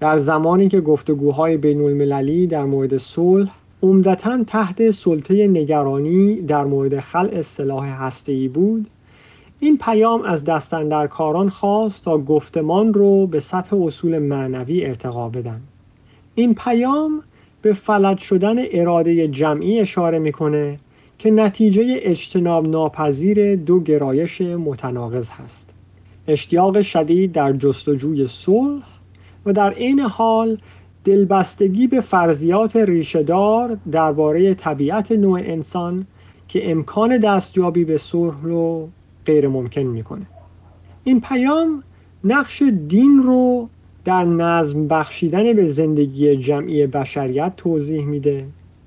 در 0.00 0.16
زمانی 0.16 0.68
که 0.68 0.80
گفتگوهای 0.80 1.56
بین 1.56 1.80
المللی 1.80 2.46
در 2.46 2.64
مورد 2.64 2.96
صلح 2.96 3.50
عمدتا 3.82 4.44
تحت 4.44 4.90
سلطه 4.90 5.46
نگرانی 5.46 6.40
در 6.40 6.64
مورد 6.64 7.00
خلع 7.00 7.42
سلاح 7.42 7.86
هسته‌ای 7.86 8.48
بود 8.48 8.86
این 9.60 9.78
پیام 9.78 10.22
از 10.22 10.44
دستندرکاران 10.44 11.48
خواست 11.48 12.04
تا 12.04 12.18
گفتمان 12.18 12.94
رو 12.94 13.26
به 13.26 13.40
سطح 13.40 13.76
اصول 13.76 14.18
معنوی 14.18 14.84
ارتقا 14.84 15.28
بدن 15.28 15.60
این 16.34 16.54
پیام 16.54 17.22
به 17.62 17.72
فلج 17.72 18.18
شدن 18.18 18.56
اراده 18.72 19.28
جمعی 19.28 19.80
اشاره 19.80 20.18
می‌کنه 20.18 20.78
که 21.18 21.30
نتیجه 21.30 21.84
اجتناب 21.88 22.68
ناپذیر 22.68 23.56
دو 23.56 23.80
گرایش 23.80 24.40
متناقض 24.40 25.30
هست. 25.30 25.70
اشتیاق 26.28 26.82
شدید 26.82 27.32
در 27.32 27.52
جستجوی 27.52 28.26
صلح 28.26 28.82
و 29.46 29.52
در 29.52 29.72
عین 29.72 30.00
حال 30.00 30.58
دلبستگی 31.04 31.86
به 31.86 32.00
فرضیات 32.00 32.76
ریشهدار 32.76 33.78
درباره 33.92 34.54
طبیعت 34.54 35.12
نوع 35.12 35.40
انسان 35.44 36.06
که 36.48 36.70
امکان 36.70 37.18
دستیابی 37.18 37.84
به 37.84 37.98
صلح 37.98 38.42
رو 38.42 38.88
غیر 39.26 39.48
ممکن 39.48 39.80
می‌کنه. 39.80 40.26
این 41.04 41.20
پیام 41.20 41.82
نقش 42.24 42.62
دین 42.88 43.22
رو 43.22 43.68
در 44.06 44.24
نظم 44.24 44.88
بخشیدن 44.88 45.52
به 45.52 45.66
زندگی 45.66 46.36
جمعی 46.36 46.86
بشریت 46.86 47.52
توضیح 47.56 48.04
میده. 48.04 48.46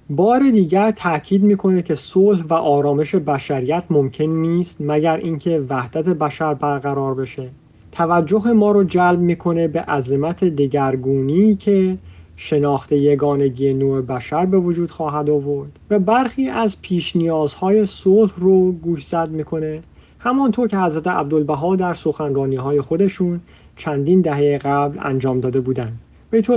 بار 0.10 0.39
دیگر 0.39 0.91
تاکید 0.91 1.43
می‌کنه 1.43 1.82
که 1.82 1.95
صلح 1.95 2.43
و 2.49 2.53
آرامش 2.53 3.15
بشریت 3.15 3.84
ممکن 3.89 4.23
نیست 4.23 4.77
مگر 4.79 5.17
اینکه 5.17 5.65
وحدت 5.69 6.05
بشر 6.05 6.53
برقرار 6.53 7.13
بشه. 7.13 7.49
توجه 7.91 8.51
ما 8.53 8.71
رو 8.71 8.84
جلب 8.84 9.19
می‌کنه 9.19 9.67
به 9.67 9.82
عظمت 9.82 10.43
دگرگونی 10.43 11.55
که 11.55 11.97
شناخت 12.36 12.91
یگانگی 12.91 13.73
نوع 13.73 14.01
بشر 14.01 14.45
به 14.45 14.58
وجود 14.58 14.91
خواهد 14.91 15.29
آورد 15.29 15.79
و 15.89 15.99
برخی 15.99 16.49
از 16.49 16.82
پیش 16.82 17.15
نیازهای 17.15 17.86
صلح 17.86 18.32
رو 18.38 18.71
گوشزد 18.71 19.29
می‌کنه. 19.32 19.82
همانطور 20.19 20.67
که 20.67 20.77
حضرت 20.77 21.08
عبدالبها 21.08 21.75
در 21.75 21.93
سخنرانی 21.93 22.55
های 22.55 22.82
خودشون 22.82 23.39
چندین 23.80 24.21
دهه 24.21 24.57
قبل 24.57 24.97
انجام 25.01 25.39
داده 25.39 25.59
بودند 25.59 25.99
بیت 26.32 26.47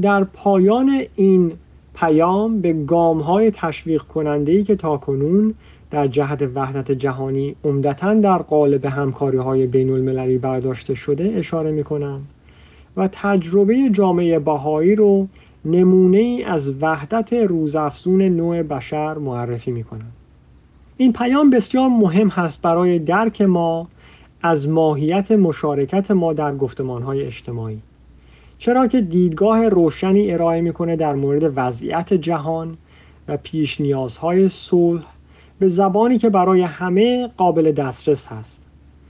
در 0.00 0.24
پایان 0.24 1.02
این 1.16 1.52
پیام 1.94 2.60
به 2.60 2.72
گام 2.72 3.20
های 3.20 3.50
تشویق 3.50 4.02
کننده 4.02 4.52
ای 4.52 4.64
که 4.64 4.76
تاکنون 4.76 5.54
در 5.90 6.06
جهت 6.06 6.48
وحدت 6.54 6.92
جهانی 6.92 7.56
عمدتا 7.64 8.14
در 8.14 8.38
قالب 8.38 8.84
همکاری 8.84 9.36
های 9.36 9.66
بین 9.66 9.90
المللی 9.90 10.38
برداشته 10.38 10.94
شده 10.94 11.32
اشاره 11.36 11.70
می 11.70 11.84
کنند 11.84 12.26
و 12.96 13.08
تجربه 13.12 13.90
جامعه 13.92 14.38
بهایی 14.38 14.94
رو 14.94 15.28
نمونه 15.64 16.18
ای 16.18 16.44
از 16.44 16.82
وحدت 16.82 17.32
روزافزون 17.32 18.22
نوع 18.22 18.62
بشر 18.62 19.14
معرفی 19.18 19.70
می 19.70 19.84
کنند. 19.84 20.12
این 20.96 21.12
پیام 21.12 21.50
بسیار 21.50 21.88
مهم 21.88 22.28
هست 22.28 22.62
برای 22.62 22.98
درک 22.98 23.42
ما 23.42 23.88
از 24.46 24.68
ماهیت 24.68 25.32
مشارکت 25.32 26.10
ما 26.10 26.32
در 26.32 26.56
گفتمانهای 26.56 27.22
اجتماعی. 27.26 27.78
چرا 28.58 28.86
که 28.86 29.00
دیدگاه 29.00 29.68
روشنی 29.68 30.32
ارائه 30.32 30.60
می‌کنه 30.60 30.96
در 30.96 31.14
مورد 31.14 31.52
وضعیت 31.56 32.14
جهان 32.14 32.76
و 33.28 33.36
پیش 33.36 33.80
نیازهای 33.80 34.48
صلح 34.48 35.02
به 35.58 35.68
زبانی 35.68 36.18
که 36.18 36.30
برای 36.30 36.62
همه 36.62 37.28
قابل 37.36 37.72
دسترس 37.72 38.26
هست. 38.26 38.62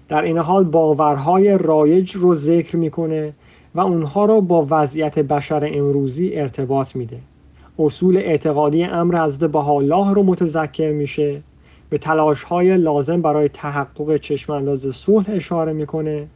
در 0.08 0.22
این 0.22 0.38
حال 0.38 0.64
باورهای 0.64 1.58
رایج 1.58 2.12
رو 2.12 2.34
ذکر 2.34 2.76
می‌کنه 2.76 3.32
و 3.74 3.80
اونها 3.80 4.24
رو 4.24 4.40
با 4.40 4.66
وضعیت 4.70 5.18
بشر 5.18 5.70
امروزی 5.72 6.30
ارتباط 6.34 6.96
میده. 6.96 7.18
اصول 7.78 8.16
اعتقادی 8.16 8.84
امر 8.84 9.24
حضرت 9.24 9.50
بهاءالله 9.50 10.14
رو 10.14 10.22
متذکر 10.22 10.92
میشه 10.92 11.42
به 11.94 11.98
تلاش 11.98 12.42
های 12.42 12.76
لازم 12.76 13.22
برای 13.22 13.48
تحقق 13.48 14.16
چشمانداز 14.16 14.86
صلح 14.94 15.24
اشاره 15.28 15.72
می‌کنه. 15.72 16.26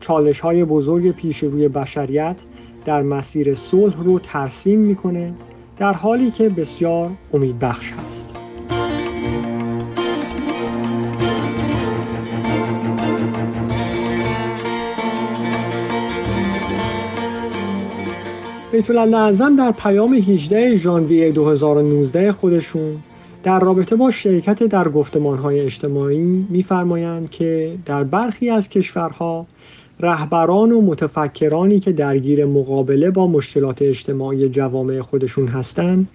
چالش 0.00 0.40
های 0.40 0.64
بزرگ 0.64 1.12
پیش 1.12 1.38
روی 1.38 1.68
بشریت 1.68 2.36
در 2.84 3.02
مسیر 3.02 3.54
صلح 3.54 4.02
رو 4.04 4.18
ترسیم 4.18 4.78
می‌کنه 4.78 5.32
در 5.78 5.92
حالی 5.92 6.30
که 6.30 6.48
بسیار 6.48 7.10
امیدبخش 7.34 7.92
است. 8.06 8.36
بیت 18.72 18.90
در 19.58 19.72
پیام 19.72 20.14
18 20.14 20.76
ژانویه 20.76 21.32
2019 21.32 22.32
خودشون 22.32 22.98
در 23.46 23.60
رابطه 23.60 23.96
با 23.96 24.10
شرکت 24.10 24.62
در 24.62 24.88
های 25.42 25.60
اجتماعی 25.60 26.46
میفرمایند 26.50 27.30
که 27.30 27.78
در 27.84 28.04
برخی 28.04 28.50
از 28.50 28.68
کشورها 28.68 29.46
رهبران 30.00 30.72
و 30.72 30.80
متفکرانی 30.80 31.80
که 31.80 31.92
درگیر 31.92 32.44
مقابله 32.44 33.10
با 33.10 33.26
مشکلات 33.26 33.82
اجتماعی 33.82 34.48
جوامع 34.48 35.00
خودشون 35.00 35.48
هستند 35.48 36.08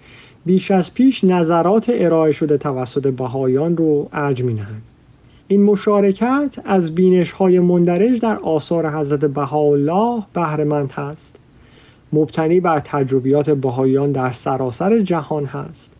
بیش 0.46 0.70
از 0.70 0.94
پیش 0.94 1.24
نظرات 1.24 1.90
ارائه 1.94 2.32
شده 2.32 2.58
توسط 2.58 3.06
بهایان 3.06 3.76
رو 3.76 4.08
ارج 4.12 4.42
می 4.42 4.60
این 5.48 5.62
مشارکت 5.62 6.58
از 6.64 6.94
بینش 6.94 7.30
های 7.30 7.60
مندرج 7.60 8.20
در 8.20 8.36
آثار 8.36 8.90
حضرت 8.90 9.24
بهاءالله 9.24 10.22
بهرهمند 10.34 10.92
هست. 10.92 11.36
مبتنی 12.12 12.60
بر 12.60 12.80
تجربیات 12.84 13.50
بهایان 13.50 14.12
در 14.12 14.30
سراسر 14.30 14.98
جهان 14.98 15.44
هست. 15.44 15.91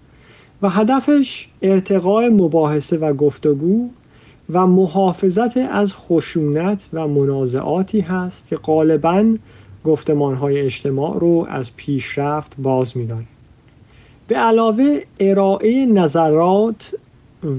و 0.63 0.69
هدفش 0.69 1.49
ارتقاء 1.63 2.29
مباحثه 2.29 2.97
و 2.97 3.13
گفتگو 3.13 3.89
و 4.51 4.67
محافظت 4.67 5.57
از 5.57 5.95
خشونت 5.95 6.89
و 6.93 7.09
منازعاتی 7.09 8.01
هست 8.01 8.49
که 8.49 8.57
غالبا 8.57 9.35
گفتمان 9.85 10.35
های 10.35 10.61
اجتماع 10.61 11.19
رو 11.19 11.47
از 11.51 11.77
پیشرفت 11.77 12.55
باز 12.59 12.97
می‌داره. 12.97 13.25
به 14.29 14.37
علاوه 14.37 15.01
ارائه 15.21 15.87
نظرات 15.87 16.95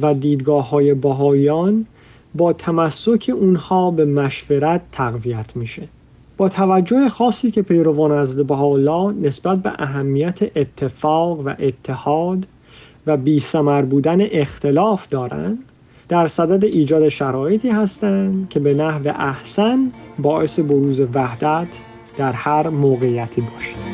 و 0.02 0.14
دیدگاه 0.14 0.70
های 0.70 0.94
باهایان 0.94 1.86
با 2.36 2.54
تمسک 2.54 3.32
اونها 3.36 3.92
به 3.92 4.06
مشورت 4.06 4.82
تقویت 4.92 5.56
میشه 5.56 5.88
با 6.38 6.50
توجه 6.50 7.10
خاصی 7.10 7.52
که 7.52 7.62
پیروان 7.62 8.12
از 8.12 8.38
بهاءالله 8.38 9.28
نسبت 9.28 9.58
به 9.58 9.72
اهمیت 9.80 10.40
اتفاق 10.58 11.40
و 11.40 11.54
اتحاد 11.60 12.48
و 13.08 13.18
بی 13.18 13.44
بودن 13.90 14.18
اختلاف 14.22 15.10
دارند 15.10 15.60
در 16.10 16.28
صدد 16.28 16.64
ایجاد 16.64 17.10
شرایطی 17.10 17.70
هستند 17.70 18.50
که 18.50 18.60
به 18.60 18.74
نحو 18.74 19.08
احسن 19.08 19.92
باعث 20.20 20.60
بروز 20.60 21.02
وحدت 21.14 21.68
در 22.18 22.32
هر 22.32 22.68
موقعیتی 22.70 23.42
باشد. 23.42 23.94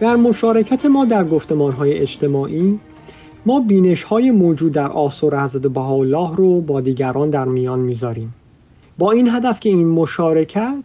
در 0.00 0.16
مشارکت 0.16 0.86
ما 0.86 1.04
در 1.04 1.24
گفتمان 1.24 1.72
های 1.72 1.98
اجتماعی 1.98 2.78
ما 3.46 3.60
بینش 3.60 4.02
های 4.02 4.30
موجود 4.30 4.72
در 4.72 4.88
آثار 4.88 5.40
حضرت 5.40 5.62
بهاءالله 5.62 6.36
رو 6.36 6.60
با 6.60 6.80
دیگران 6.80 7.30
در 7.30 7.44
میان 7.44 7.78
می‌ذاریم. 7.78 8.34
با 8.98 9.12
این 9.12 9.28
هدف 9.28 9.60
که 9.60 9.68
این 9.68 9.88
مشارکت 9.88 10.84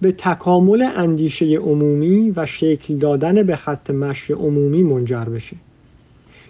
به 0.00 0.12
تکامل 0.12 0.88
اندیشه 0.96 1.56
عمومی 1.56 2.32
و 2.36 2.46
شکل 2.46 2.96
دادن 2.96 3.42
به 3.42 3.56
خط 3.56 3.90
مشی 3.90 4.32
عمومی 4.32 4.82
منجر 4.82 5.24
بشه. 5.24 5.56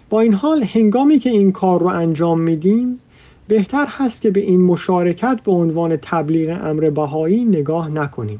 با 0.09 0.21
این 0.21 0.33
حال 0.33 0.63
هنگامی 0.63 1.19
که 1.19 1.29
این 1.29 1.51
کار 1.51 1.79
رو 1.79 1.87
انجام 1.87 2.39
میدیم 2.39 2.99
بهتر 3.47 3.85
هست 3.89 4.21
که 4.21 4.31
به 4.31 4.39
این 4.39 4.61
مشارکت 4.61 5.39
به 5.45 5.51
عنوان 5.51 5.97
تبلیغ 5.97 6.59
امر 6.63 6.89
بهایی 6.89 7.45
نگاه 7.45 7.89
نکنیم. 7.89 8.39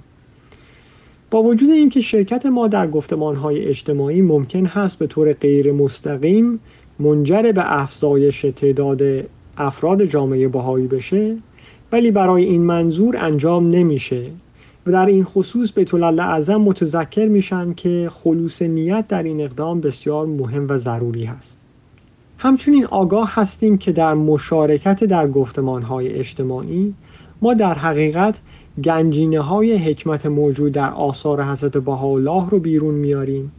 با 1.32 1.43
وجود 1.43 1.70
اینکه 1.70 2.01
شرکت 2.01 2.45
ما 2.45 2.68
در 2.68 2.89
های 3.22 3.66
اجتماعی 3.66 4.22
ممکن 4.22 4.66
هست 4.66 4.99
به 4.99 5.07
طور 5.07 5.34
غیر 5.34 5.72
مستقیم 5.72 6.59
منجر 6.99 7.51
به 7.51 7.82
افزایش 7.82 8.41
تعداد 8.55 9.01
افراد 9.57 10.05
جامعه 10.05 10.47
بهایی 10.47 10.88
بشه 10.88 11.38
ولی 11.95 12.11
برای 12.11 12.45
این 12.45 12.61
منظور 12.61 13.17
انجام 13.17 13.69
نمیشه. 13.69 14.31
و 14.85 14.91
در 14.91 15.05
این 15.05 15.23
خصوص 15.23 15.71
به 15.71 15.83
طول 15.83 16.03
اعظم 16.19 16.57
متذکر 16.57 17.25
میشن 17.25 17.73
که 17.73 18.09
خلوص 18.13 18.61
نیت 18.61 19.07
در 19.07 19.23
این 19.23 19.41
اقدام 19.41 19.81
بسیار 19.81 20.25
مهم 20.25 20.67
و 20.69 20.77
ضروری 20.77 21.25
هست. 21.25 21.59
همچنین 22.37 22.85
آگاه 22.85 23.31
هستیم 23.35 23.77
که 23.77 23.91
در 23.91 24.13
مشارکت 24.13 25.03
در 25.03 25.27
های 25.81 26.13
اجتماعی 26.13 26.93
ما 27.41 27.53
در 27.53 27.73
حقیقت 27.73 28.35
گنجینه 28.83 29.39
های 29.39 29.77
حکمت 29.77 30.25
موجود 30.25 30.71
در 30.71 30.91
آثار 30.91 31.43
حضرت 31.43 31.77
بهاءالله 31.77 32.49
رو 32.49 32.59
بیرون 32.59 32.95
میاریم 32.95 33.51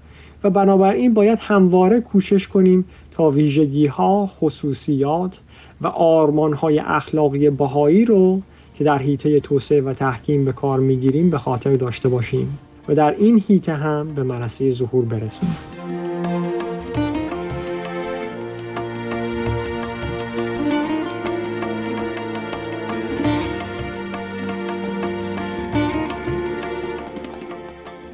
و 0.45 0.51
بنابراین 0.51 1.15
باید 1.15 1.39
همواره 1.43 2.01
کوشش 2.01 2.49
کنیم 2.49 2.85
تا 3.17 3.31
ویژگی 3.31 3.87
ها، 3.87 4.27
خصوصیات 4.27 5.41
و 5.81 5.87
آرمان 5.87 6.53
های 6.53 6.79
اخلاقی 6.79 7.51
بهایی 7.51 8.05
رو 8.05 8.41
که 8.75 8.85
در 8.85 8.99
حیطه 8.99 9.41
توسعه 9.41 9.81
و 9.81 9.95
تحکیم 9.95 10.45
به 10.45 10.53
کار 10.53 10.81
می‌گیریم 10.81 11.31
به 11.31 11.39
خاطر 11.39 11.77
داشته 11.77 12.09
باشیم 12.09 12.59
و 12.89 12.95
در 12.95 13.15
این 13.19 13.43
حیطه 13.49 13.73
هم 13.73 14.15
به 14.15 14.23
منصه 14.23 14.73
ظهور 14.73 15.05
برسونیم. 15.05 15.57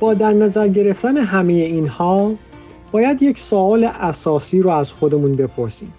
با 0.01 0.15
در 0.15 0.33
نظر 0.33 0.69
گرفتن 0.69 1.17
همه 1.17 1.53
اینها 1.53 2.33
باید 2.93 3.23
یک 3.23 3.39
سوال 3.39 3.85
اساسی 3.85 4.63
رو 4.63 4.71
از 4.71 4.93
خودمون 4.93 5.37
بپرسیم. 5.37 5.93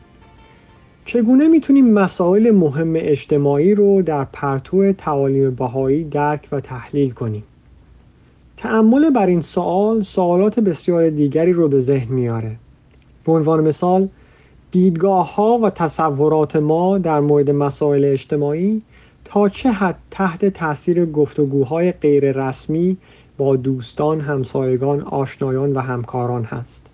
چگونه 1.06 1.48
می‌تونیم 1.48 1.94
مسائل 1.94 2.52
مهم 2.52 2.94
اجتماعی 2.96 3.76
رو 3.76 4.02
در 4.02 4.24
پرتو 4.24 4.94
تعالیم 4.94 5.56
بهایی 5.56 6.04
درک 6.04 6.48
و 6.52 6.60
تحلیل 6.60 7.12
کنیم؟ 7.12 7.44
تعمل 8.58 9.10
بر 9.10 9.28
این 9.28 9.42
سوال 9.42 10.02
سوالات 10.02 10.60
بسیار 10.60 11.10
دیگری 11.10 11.54
رو 11.54 11.68
به 11.68 11.80
ذهن 11.80 12.14
میاره 12.14 12.56
به 13.26 13.32
عنوان 13.32 13.68
مثال 13.68 14.08
دیدگاه 14.72 15.36
ها 15.36 15.60
و 15.64 15.70
تصورات 15.70 16.56
ما 16.56 16.98
در 16.98 17.20
مورد 17.20 17.52
مسائل 17.52 18.06
اجتماعی 18.06 18.82
تا 19.26 19.50
چه 19.50 19.72
حد 19.72 19.98
تحت 20.12 20.46
تاثیر 20.46 21.06
گفتگوهای 21.06 21.92
غیر 21.92 22.48
رسمی 22.48 22.98
با 23.38 23.56
دوستان، 23.56 24.22
همسایگان، 24.22 25.02
آشنایان 25.02 25.74
و 25.74 25.80
همکاران 25.80 26.44
هست. 26.44 26.90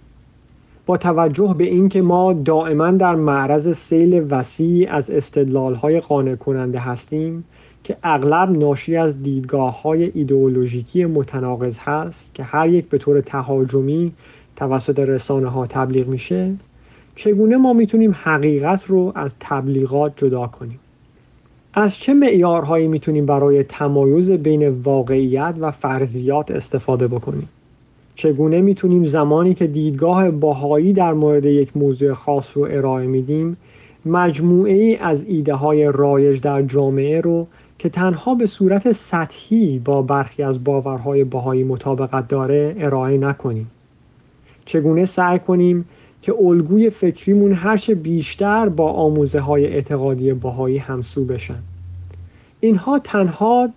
با 0.86 0.98
توجه 0.98 1.56
به 1.58 1.64
اینکه 1.64 2.02
ما 2.02 2.34
دائما 2.34 2.92
در 2.92 3.16
معرض 3.16 3.78
سیل 3.78 4.26
وسیع 4.30 4.92
از 4.92 5.10
استدلالهای 5.10 6.00
قانع 6.00 6.36
کننده 6.36 6.80
هستیم 6.80 7.44
که 7.84 7.98
اغلب 8.04 8.52
ناشی 8.52 8.96
از 8.96 9.24
دیدگاه 9.24 9.82
های 9.82 10.12
ایدئولوژیکی 10.16 11.06
متناقض 11.06 11.78
هست 11.80 12.36
که 12.36 12.44
هر 12.44 12.70
یک 12.70 12.90
به 12.90 12.98
طور 12.98 13.22
تهاجمی 13.22 14.14
توسط 14.56 15.00
رسانه 15.00 15.48
ها 15.48 15.68
تبلیغ 15.68 16.08
میشه 16.08 16.56
چگونه 17.16 17.58
ما 17.58 17.74
می‌تونیم 17.74 18.16
حقیقت 18.24 18.86
رو 18.86 19.12
از 19.16 19.36
تبلیغات 19.40 20.14
جدا 20.18 20.48
کنیم 20.48 20.80
از 21.74 21.98
چه 21.98 22.14
معیارهایی 22.14 22.88
می‌تونیم 22.88 23.26
برای 23.26 23.64
تمایز 23.64 24.32
بین 24.32 24.70
واقعیت 24.70 25.56
و 25.60 25.72
فرضیات 25.72 26.52
استفاده 26.52 27.08
بکنیم؟ 27.08 27.50
چگونه 28.16 28.62
می‌تونیم 28.62 29.04
زمانی 29.04 29.54
که 29.54 29.68
دیدگاه 29.68 30.32
باهایی 30.32 30.94
در 30.94 31.14
مورد 31.14 31.46
یک 31.46 31.78
موضوع 31.78 32.14
خاص 32.14 32.58
رو 32.58 32.68
ارائه 32.72 33.08
میدیم 33.08 33.58
مجموعه 34.06 34.74
ای 34.74 34.96
از 34.96 35.26
ایده 35.26 35.54
های 35.54 35.92
رایج 35.92 36.42
در 36.42 36.62
جامعه 36.62 37.22
رو 37.22 37.48
که 37.80 37.90
تنها 37.90 38.36
به 38.36 38.46
صورت 38.46 38.92
سطحی 38.92 39.80
با 39.80 40.02
برخی 40.02 40.44
از 40.44 40.64
باورهای 40.64 41.24
باهایی 41.24 41.64
مطابقت 41.64 42.28
داره 42.28 42.76
ارائه 42.80 43.18
نکنیم؟ 43.18 43.72
چگونه 44.66 45.06
سعی 45.06 45.40
کنیم 45.40 45.86
که 46.22 46.36
الگوی 46.42 46.90
فکریمون 46.90 47.54
هرچه 47.54 47.96
بیشتر 47.96 48.70
با 48.70 48.92
آموزه 48.92 49.40
های 49.40 49.66
اعتقادی 49.66 50.34
باهایی 50.34 50.78
همسو 50.78 51.26
بشن 51.26 51.60
اینها 52.60 53.00
تنها 53.00 53.70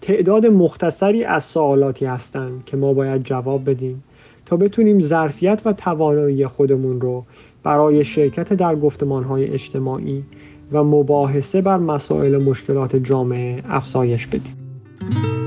تعداد 0.00 0.46
مختصری 0.46 1.24
از 1.24 1.44
سوالاتی 1.44 2.06
هستند 2.06 2.64
که 2.66 2.76
ما 2.76 2.92
باید 2.92 3.22
جواب 3.22 3.70
بدیم 3.70 4.02
تا 4.46 4.56
بتونیم 4.56 5.00
ظرفیت 5.00 5.62
و 5.64 5.72
توانایی 5.72 6.46
خودمون 6.46 7.00
رو 7.00 7.24
برای 7.62 8.04
شرکت 8.04 8.52
در 8.52 8.76
های 9.28 9.46
اجتماعی 9.46 10.24
و 10.72 10.84
مباحثه 10.84 11.60
بر 11.60 11.78
مسائل 11.78 12.42
مشکلات 12.42 12.96
جامعه 12.96 13.62
افزایش 13.68 14.26
بدیم. 14.26 15.41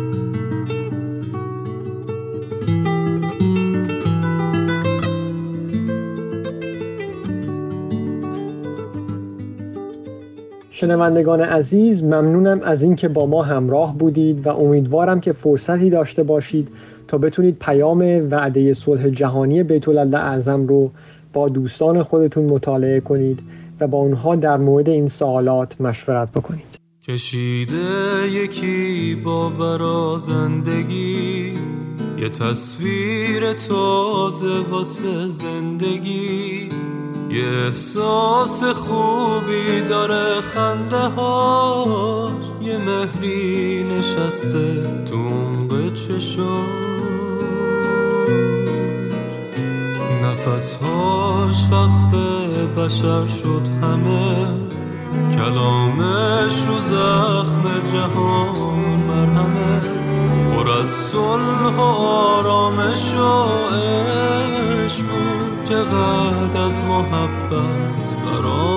شنوندگان 10.85 11.41
عزیز 11.41 12.03
ممنونم 12.03 12.61
از 12.61 12.83
اینکه 12.83 13.07
با 13.07 13.25
ما 13.25 13.43
همراه 13.43 13.97
بودید 13.97 14.47
و 14.47 14.49
امیدوارم 14.49 15.19
که 15.19 15.33
فرصتی 15.33 15.89
داشته 15.89 16.23
باشید 16.23 16.67
تا 17.07 17.17
بتونید 17.17 17.59
پیام 17.59 18.27
وعده 18.31 18.73
صلح 18.73 19.09
جهانی 19.09 19.63
بیت 19.63 19.87
اعظم 20.13 20.67
رو 20.67 20.91
با 21.33 21.49
دوستان 21.49 22.03
خودتون 22.03 22.45
مطالعه 22.45 22.99
کنید 22.99 23.39
و 23.79 23.87
با 23.87 23.97
اونها 23.97 24.35
در 24.35 24.57
مورد 24.57 24.89
این 24.89 25.07
سوالات 25.07 25.81
مشورت 25.81 26.31
بکنید. 26.31 26.79
کشیده 27.07 28.29
یکی 28.31 29.15
با 29.15 29.49
برازندگی 29.49 31.53
یه 32.19 32.29
تصویر 32.29 33.53
تازه 33.53 34.59
واسه 34.71 35.29
زندگی. 35.29 36.69
یه 37.35 37.47
احساس 37.47 38.63
خوبی 38.63 39.81
داره 39.89 40.41
خنده 40.41 40.97
هاش. 40.97 42.31
یه 42.61 42.77
مهری 42.77 43.83
نشسته 43.83 44.87
تو 45.05 45.29
به 45.67 45.91
نفس 50.23 50.75
هاش 50.75 51.55
وقف 51.71 52.15
بشر 52.77 53.27
شد 53.27 53.61
همه. 53.81 54.47
کلامش 55.37 56.53
رو 56.67 56.79
زخم 56.89 57.63
جهان 57.93 58.79
مرهمه. 59.07 59.81
پر 60.55 60.71
از 60.71 60.89
صلح 60.89 61.75
و 61.77 61.81
آرامش 61.81 63.13
و 63.13 64.54
چقدر 65.69 66.61
از 66.61 66.79
محبت. 66.81 68.15
برامون 68.25 68.74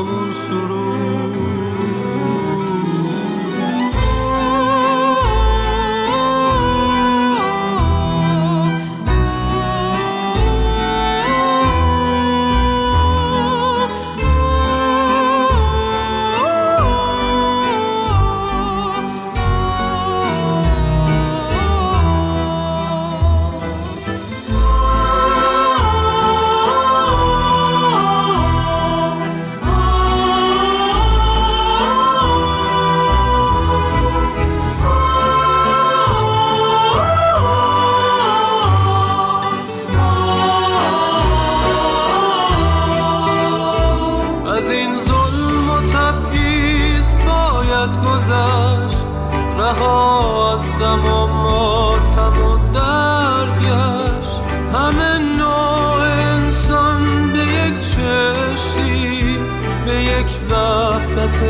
یک 60.18 60.50
وحدت 60.50 61.40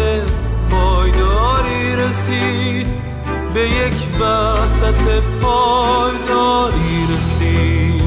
پایداری 0.70 1.96
رسید. 1.96 2.86
به 3.54 3.60
یک 3.60 4.20
وحدت 4.20 5.22
پایداری 5.42 7.06
رسید. 7.16 7.97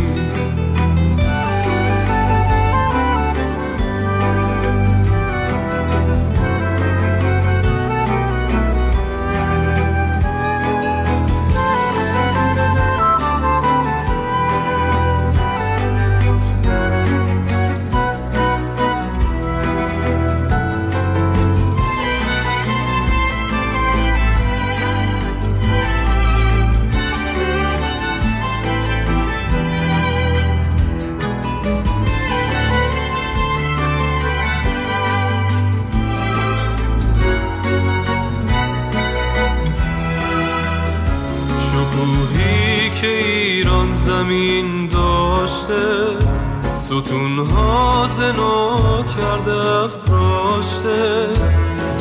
ستونها 46.81 48.07
زنو 48.17 48.77
کرده 49.03 49.79
افراشته. 49.83 51.27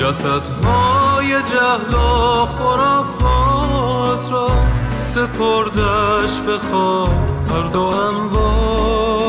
جسدهای 0.00 1.28
جهل 1.28 1.94
و 1.94 2.46
خرافات 2.46 4.32
را 4.32 4.48
سپردش 4.96 6.40
به 6.46 6.58
خاک 6.58 7.10
هر 7.50 7.68
دو 7.72 7.80
اموات 7.80 9.20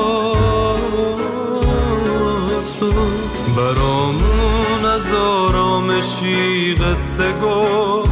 رو 2.81 2.93
برامون 3.57 4.85
از 4.85 5.13
آرامشی 5.13 6.75
قصه 6.75 7.33
گفت 7.43 8.11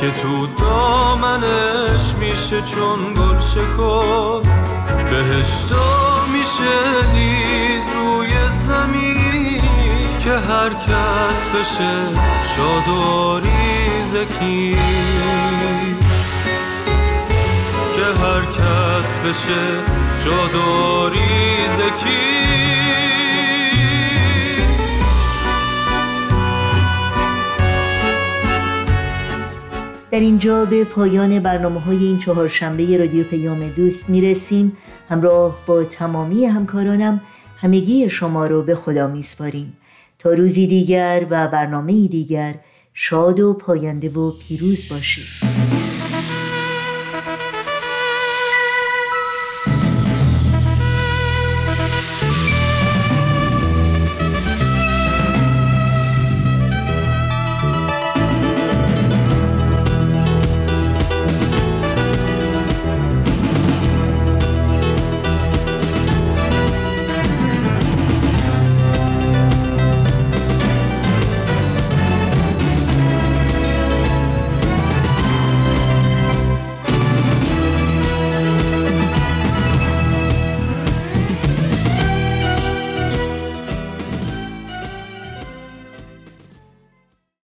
که 0.00 0.10
تو 0.10 0.46
دامنش 0.58 2.14
میشه 2.20 2.62
چون 2.62 3.14
گل 3.14 3.40
شکفت. 3.40 4.75
بهشتا 5.10 6.26
میشه 6.32 7.10
دید 7.12 7.82
روی 7.94 8.28
زمین 8.66 9.60
که 10.18 10.32
هر 10.32 10.70
کس 10.70 11.40
بشه 11.54 11.94
شاد 12.56 12.88
و 12.88 13.40
زکی 14.12 14.76
که 17.96 18.04
هر 18.22 18.44
کس 18.44 19.18
بشه 19.18 19.64
شاد 20.24 20.54
و 20.54 21.10
زکی 21.76 22.75
در 30.16 30.22
اینجا 30.22 30.64
به 30.64 30.84
پایان 30.84 31.38
برنامه 31.38 31.80
های 31.80 31.96
این 31.96 32.18
چهارشنبه 32.18 32.96
رادیو 32.96 33.24
پیام 33.24 33.68
دوست 33.68 34.10
می‌رسیم. 34.10 34.76
همراه 35.08 35.58
با 35.66 35.84
تمامی 35.84 36.44
همکارانم 36.44 37.20
همگی 37.56 38.10
شما 38.10 38.46
رو 38.46 38.62
به 38.62 38.74
خدا 38.74 39.08
میسپاریم. 39.08 39.76
تا 40.18 40.32
روزی 40.32 40.66
دیگر 40.66 41.26
و 41.30 41.48
برنامه 41.48 42.08
دیگر 42.08 42.54
شاد 42.94 43.40
و 43.40 43.54
پاینده 43.54 44.08
و 44.08 44.32
پیروز 44.48 44.88
باشید. 44.88 45.55